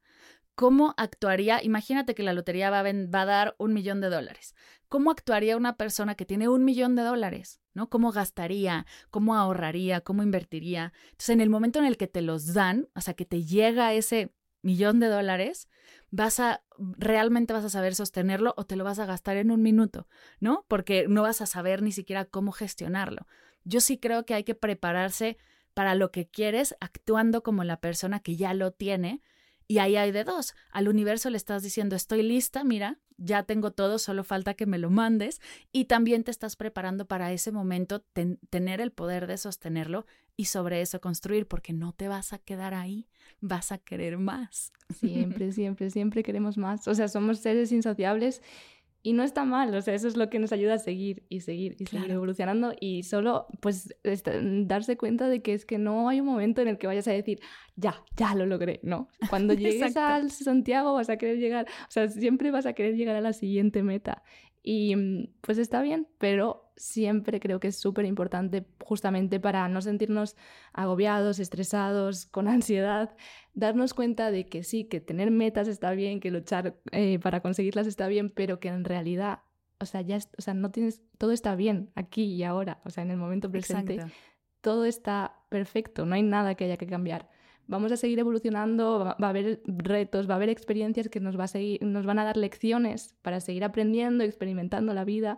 ¿Cómo 0.54 0.94
actuaría? 0.98 1.62
Imagínate 1.62 2.14
que 2.14 2.22
la 2.22 2.34
lotería 2.34 2.68
va 2.68 2.80
a, 2.80 2.82
va 2.82 3.22
a 3.22 3.24
dar 3.24 3.56
un 3.58 3.72
millón 3.72 4.02
de 4.02 4.10
dólares. 4.10 4.54
¿Cómo 4.88 5.10
actuaría 5.10 5.56
una 5.56 5.78
persona 5.78 6.14
que 6.14 6.26
tiene 6.26 6.48
un 6.48 6.64
millón 6.64 6.96
de 6.96 7.02
dólares? 7.02 7.60
¿No? 7.72 7.88
¿Cómo 7.88 8.12
gastaría? 8.12 8.84
¿Cómo 9.10 9.34
ahorraría? 9.34 10.02
¿Cómo 10.02 10.22
invertiría? 10.22 10.92
Entonces, 11.06 11.30
en 11.30 11.40
el 11.40 11.48
momento 11.48 11.78
en 11.78 11.86
el 11.86 11.96
que 11.96 12.06
te 12.06 12.20
los 12.20 12.52
dan, 12.52 12.88
o 12.94 13.00
sea, 13.00 13.14
que 13.14 13.24
te 13.24 13.44
llega 13.44 13.94
ese 13.94 14.34
millón 14.62 15.00
de 15.00 15.06
dólares, 15.06 15.68
vas 16.10 16.40
a 16.40 16.62
realmente 16.78 17.52
vas 17.52 17.64
a 17.64 17.70
saber 17.70 17.94
sostenerlo 17.94 18.54
o 18.56 18.64
te 18.64 18.76
lo 18.76 18.84
vas 18.84 18.98
a 18.98 19.06
gastar 19.06 19.36
en 19.36 19.50
un 19.50 19.62
minuto, 19.62 20.08
¿no? 20.40 20.64
Porque 20.68 21.06
no 21.08 21.22
vas 21.22 21.40
a 21.40 21.46
saber 21.46 21.82
ni 21.82 21.92
siquiera 21.92 22.24
cómo 22.24 22.52
gestionarlo. 22.52 23.26
Yo 23.64 23.80
sí 23.80 23.98
creo 23.98 24.24
que 24.24 24.34
hay 24.34 24.44
que 24.44 24.54
prepararse 24.54 25.38
para 25.74 25.94
lo 25.94 26.10
que 26.10 26.26
quieres 26.26 26.74
actuando 26.80 27.42
como 27.42 27.64
la 27.64 27.80
persona 27.80 28.20
que 28.20 28.36
ya 28.36 28.54
lo 28.54 28.70
tiene. 28.70 29.22
Y 29.68 29.78
ahí 29.78 29.96
hay 29.96 30.12
de 30.12 30.24
dos. 30.24 30.54
Al 30.70 30.88
universo 30.88 31.28
le 31.28 31.36
estás 31.36 31.62
diciendo, 31.62 31.96
estoy 31.96 32.22
lista, 32.22 32.62
mira, 32.62 33.00
ya 33.16 33.42
tengo 33.42 33.72
todo, 33.72 33.98
solo 33.98 34.22
falta 34.22 34.54
que 34.54 34.64
me 34.64 34.78
lo 34.78 34.90
mandes. 34.90 35.40
Y 35.72 35.86
también 35.86 36.22
te 36.22 36.30
estás 36.30 36.54
preparando 36.56 37.06
para 37.06 37.32
ese 37.32 37.50
momento, 37.50 38.04
tener 38.48 38.80
el 38.80 38.92
poder 38.92 39.26
de 39.26 39.36
sostenerlo 39.36 40.06
y 40.36 40.46
sobre 40.46 40.80
eso 40.82 41.00
construir, 41.00 41.46
porque 41.46 41.72
no 41.72 41.92
te 41.92 42.08
vas 42.08 42.32
a 42.32 42.38
quedar 42.38 42.74
ahí, 42.74 43.08
vas 43.40 43.72
a 43.72 43.78
querer 43.78 44.18
más. 44.18 44.72
Siempre, 45.00 45.50
siempre, 45.52 45.90
siempre 45.90 46.22
queremos 46.22 46.56
más. 46.56 46.86
O 46.86 46.94
sea, 46.94 47.08
somos 47.08 47.40
seres 47.40 47.72
insaciables 47.72 48.40
y 49.06 49.12
no 49.12 49.22
está 49.22 49.44
mal, 49.44 49.72
o 49.72 49.80
sea, 49.82 49.94
eso 49.94 50.08
es 50.08 50.16
lo 50.16 50.28
que 50.28 50.40
nos 50.40 50.50
ayuda 50.50 50.74
a 50.74 50.78
seguir 50.78 51.22
y 51.28 51.42
seguir 51.42 51.76
y 51.78 51.86
seguir 51.86 52.10
evolucionando 52.10 52.74
y 52.80 53.04
solo 53.04 53.46
pues 53.60 53.94
darse 54.66 54.96
cuenta 54.96 55.28
de 55.28 55.42
que 55.42 55.54
es 55.54 55.64
que 55.64 55.78
no 55.78 56.08
hay 56.08 56.18
un 56.18 56.26
momento 56.26 56.60
en 56.60 56.66
el 56.66 56.76
que 56.76 56.88
vayas 56.88 57.06
a 57.06 57.12
decir, 57.12 57.38
ya, 57.76 58.02
ya 58.16 58.34
lo 58.34 58.46
logré, 58.46 58.80
no. 58.82 59.06
Cuando 59.30 59.54
llegues 59.54 59.96
al 59.96 60.32
Santiago 60.32 60.94
vas 60.94 61.08
a 61.08 61.18
querer 61.18 61.38
llegar, 61.38 61.66
o 61.82 61.90
sea, 61.90 62.08
siempre 62.08 62.50
vas 62.50 62.66
a 62.66 62.72
querer 62.72 62.96
llegar 62.96 63.14
a 63.14 63.20
la 63.20 63.32
siguiente 63.32 63.84
meta 63.84 64.24
y 64.64 64.96
mm, 64.96 65.34
pues 65.40 65.58
está 65.58 65.82
bien, 65.82 66.08
pero 66.18 66.65
siempre 66.76 67.40
creo 67.40 67.58
que 67.58 67.68
es 67.68 67.76
súper 67.76 68.04
importante 68.04 68.66
justamente 68.84 69.40
para 69.40 69.68
no 69.68 69.80
sentirnos 69.80 70.36
agobiados, 70.72 71.38
estresados, 71.38 72.26
con 72.26 72.48
ansiedad, 72.48 73.16
darnos 73.54 73.94
cuenta 73.94 74.30
de 74.30 74.46
que 74.46 74.62
sí, 74.62 74.84
que 74.84 75.00
tener 75.00 75.30
metas 75.30 75.68
está 75.68 75.92
bien, 75.92 76.20
que 76.20 76.30
luchar 76.30 76.76
eh, 76.92 77.18
para 77.18 77.40
conseguirlas 77.40 77.86
está 77.86 78.08
bien, 78.08 78.30
pero 78.30 78.60
que 78.60 78.68
en 78.68 78.84
realidad, 78.84 79.40
o 79.80 79.86
sea, 79.86 80.02
ya, 80.02 80.18
o 80.38 80.42
sea, 80.42 80.54
no 80.54 80.70
tienes, 80.70 81.02
todo 81.18 81.32
está 81.32 81.56
bien 81.56 81.90
aquí 81.94 82.24
y 82.24 82.42
ahora, 82.44 82.80
o 82.84 82.90
sea, 82.90 83.02
en 83.02 83.10
el 83.10 83.16
momento 83.16 83.50
presente, 83.50 83.98
todo 84.60 84.84
está 84.84 85.36
perfecto, 85.48 86.04
no 86.04 86.14
hay 86.14 86.22
nada 86.22 86.54
que 86.54 86.64
haya 86.64 86.76
que 86.76 86.86
cambiar. 86.86 87.28
Vamos 87.68 87.90
a 87.90 87.96
seguir 87.96 88.20
evolucionando, 88.20 89.00
va, 89.00 89.16
a 89.18 89.28
haber 89.28 89.60
retos, 89.66 90.30
va 90.30 90.34
a 90.34 90.36
haber 90.36 90.50
experiencias 90.50 91.08
que 91.08 91.18
nos, 91.18 91.36
va 91.36 91.44
a 91.44 91.48
seguir, 91.48 91.82
nos 91.82 92.06
van 92.06 92.20
a 92.20 92.24
dar 92.24 92.36
lecciones 92.36 93.16
para 93.22 93.40
seguir 93.40 93.64
aprendiendo, 93.64 94.22
experimentando 94.22 94.94
la 94.94 95.04
vida 95.04 95.36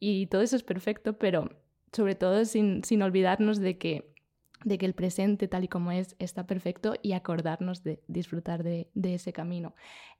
y 0.00 0.26
todo 0.26 0.40
eso 0.40 0.56
es 0.56 0.62
perfecto, 0.62 1.18
pero 1.18 1.50
sobre 1.92 2.14
todo 2.14 2.44
sin, 2.44 2.82
sin 2.82 3.02
olvidarnos 3.02 3.58
de 3.58 3.78
que, 3.78 4.12
de 4.64 4.78
que 4.78 4.86
el 4.86 4.94
presente 4.94 5.46
tal 5.46 5.64
y 5.64 5.68
como 5.68 5.92
es 5.92 6.16
está 6.18 6.46
perfecto 6.46 6.94
y 7.02 7.12
acordarnos 7.12 7.82
de 7.84 8.02
disfrutar 8.08 8.62
de, 8.62 8.90
de 8.94 9.14
ese 9.14 9.32
camino. 9.32 9.74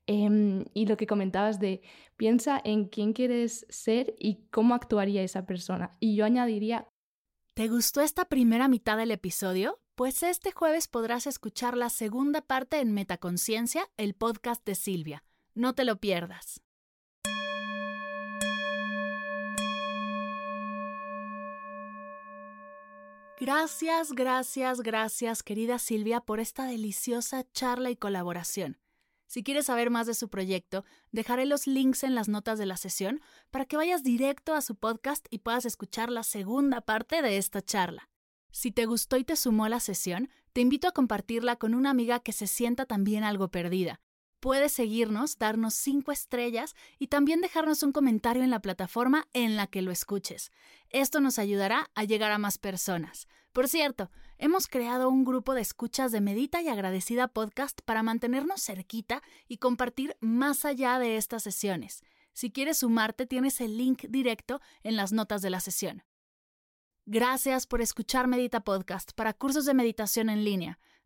Em, 0.07 0.65
y 0.75 0.87
lo 0.87 0.97
que 0.97 1.07
comentabas 1.07 1.61
de 1.61 1.83
piensa 2.17 2.61
en 2.63 2.87
quién 2.87 3.13
quieres 3.13 3.67
ser 3.69 4.15
y 4.19 4.47
cómo 4.51 4.75
actuaría 4.75 5.23
esa 5.23 5.47
persona. 5.47 5.97
Y 6.01 6.15
yo 6.17 6.25
añadiría... 6.25 6.89
¿Te 7.55 7.69
gustó 7.69 8.01
esta 8.01 8.25
primera 8.27 8.69
mitad 8.69 8.97
del 8.97 9.11
episodio? 9.11 9.81
Pues 9.95 10.23
este 10.23 10.51
jueves 10.53 10.89
podrás 10.89 11.27
escuchar 11.27 11.77
la 11.77 11.91
segunda 11.91 12.41
parte 12.41 12.81
en 12.81 12.93
Metaconciencia, 12.93 13.89
el 13.97 14.15
podcast 14.15 14.65
de 14.65 14.75
Silvia. 14.75 15.25
No 15.55 15.75
te 15.75 15.85
lo 15.85 16.01
pierdas. 16.01 16.63
Gracias, 23.41 24.13
gracias, 24.13 24.83
gracias, 24.83 25.43
querida 25.43 25.79
Silvia, 25.79 26.21
por 26.21 26.41
esta 26.41 26.67
deliciosa 26.67 27.51
charla 27.53 27.91
y 27.91 27.97
colaboración. 27.97 28.79
Si 29.27 29.43
quieres 29.43 29.65
saber 29.65 29.89
más 29.89 30.07
de 30.07 30.13
su 30.13 30.29
proyecto, 30.29 30.85
dejaré 31.11 31.47
los 31.47 31.67
links 31.67 32.05
en 32.05 32.15
las 32.15 32.29
notas 32.29 32.59
de 32.59 32.67
la 32.67 32.77
sesión 32.77 33.23
para 33.51 33.65
que 33.65 33.79
vayas 33.79 34.03
directo 34.03 34.53
a 34.53 34.61
su 34.61 34.77
podcast 34.77 35.27
y 35.31 35.39
puedas 35.39 35.65
escuchar 35.65 36.11
la 36.11 36.23
segunda 36.23 36.83
parte 36.83 37.23
de 37.23 37.39
esta 37.39 37.63
charla. 37.63 38.11
Si 38.53 38.73
te 38.73 38.85
gustó 38.85 39.17
y 39.17 39.25
te 39.25 39.37
sumó 39.37 39.69
la 39.69 39.81
sesión, 39.81 40.29
te 40.53 40.61
invito 40.61 40.87
a 40.87 40.93
compartirla 40.93 41.57
con 41.57 41.75
una 41.75 41.89
amiga 41.89 42.21
que 42.21 42.33
se 42.33 42.47
sienta 42.47 42.85
también 42.85 43.25
algo 43.25 43.49
perdida. 43.49 44.03
Puedes 44.41 44.73
seguirnos, 44.73 45.37
darnos 45.37 45.75
cinco 45.75 46.13
estrellas 46.13 46.75
y 46.99 47.09
también 47.09 47.43
dejarnos 47.43 47.83
un 47.83 47.93
comentario 47.93 48.43
en 48.43 48.49
la 48.49 48.61
plataforma 48.61 49.29
en 49.35 49.57
la 49.57 49.67
que 49.67 49.83
lo 49.83 49.93
escuches. 49.93 50.51
Esto 50.89 51.21
nos 51.21 51.39
ayudará 51.39 51.91
a 51.95 52.05
llegar 52.05 52.33
a 52.33 52.39
más 52.39 52.57
personas. 52.57 53.29
Por 53.53 53.69
cierto, 53.69 54.11
hemos 54.39 54.67
creado 54.67 55.11
un 55.11 55.25
grupo 55.25 55.53
de 55.55 55.61
escuchas 55.61 56.11
de 56.11 56.23
Medita 56.23 56.63
y 56.63 56.69
Agradecida 56.69 57.29
Podcast 57.29 57.81
para 57.85 58.03
mantenernos 58.03 58.63
cerquita 58.63 59.23
y 59.47 59.59
compartir 59.59 60.17
más 60.21 60.65
allá 60.65 60.99
de 60.99 61.19
estas 61.19 61.43
sesiones. 61.43 62.03
Si 62.33 62.51
quieres 62.51 62.79
sumarte, 62.79 63.27
tienes 63.27 63.61
el 63.61 63.77
link 63.77 64.07
directo 64.09 64.63
en 64.83 64.97
las 64.97 65.13
notas 65.13 65.43
de 65.43 65.51
la 65.51 65.61
sesión. 65.61 66.03
Gracias 67.05 67.67
por 67.67 67.83
escuchar 67.83 68.27
Medita 68.27 68.61
Podcast 68.61 69.13
para 69.13 69.35
cursos 69.35 69.67
de 69.67 69.75
meditación 69.75 70.31
en 70.31 70.45
línea, 70.45 70.79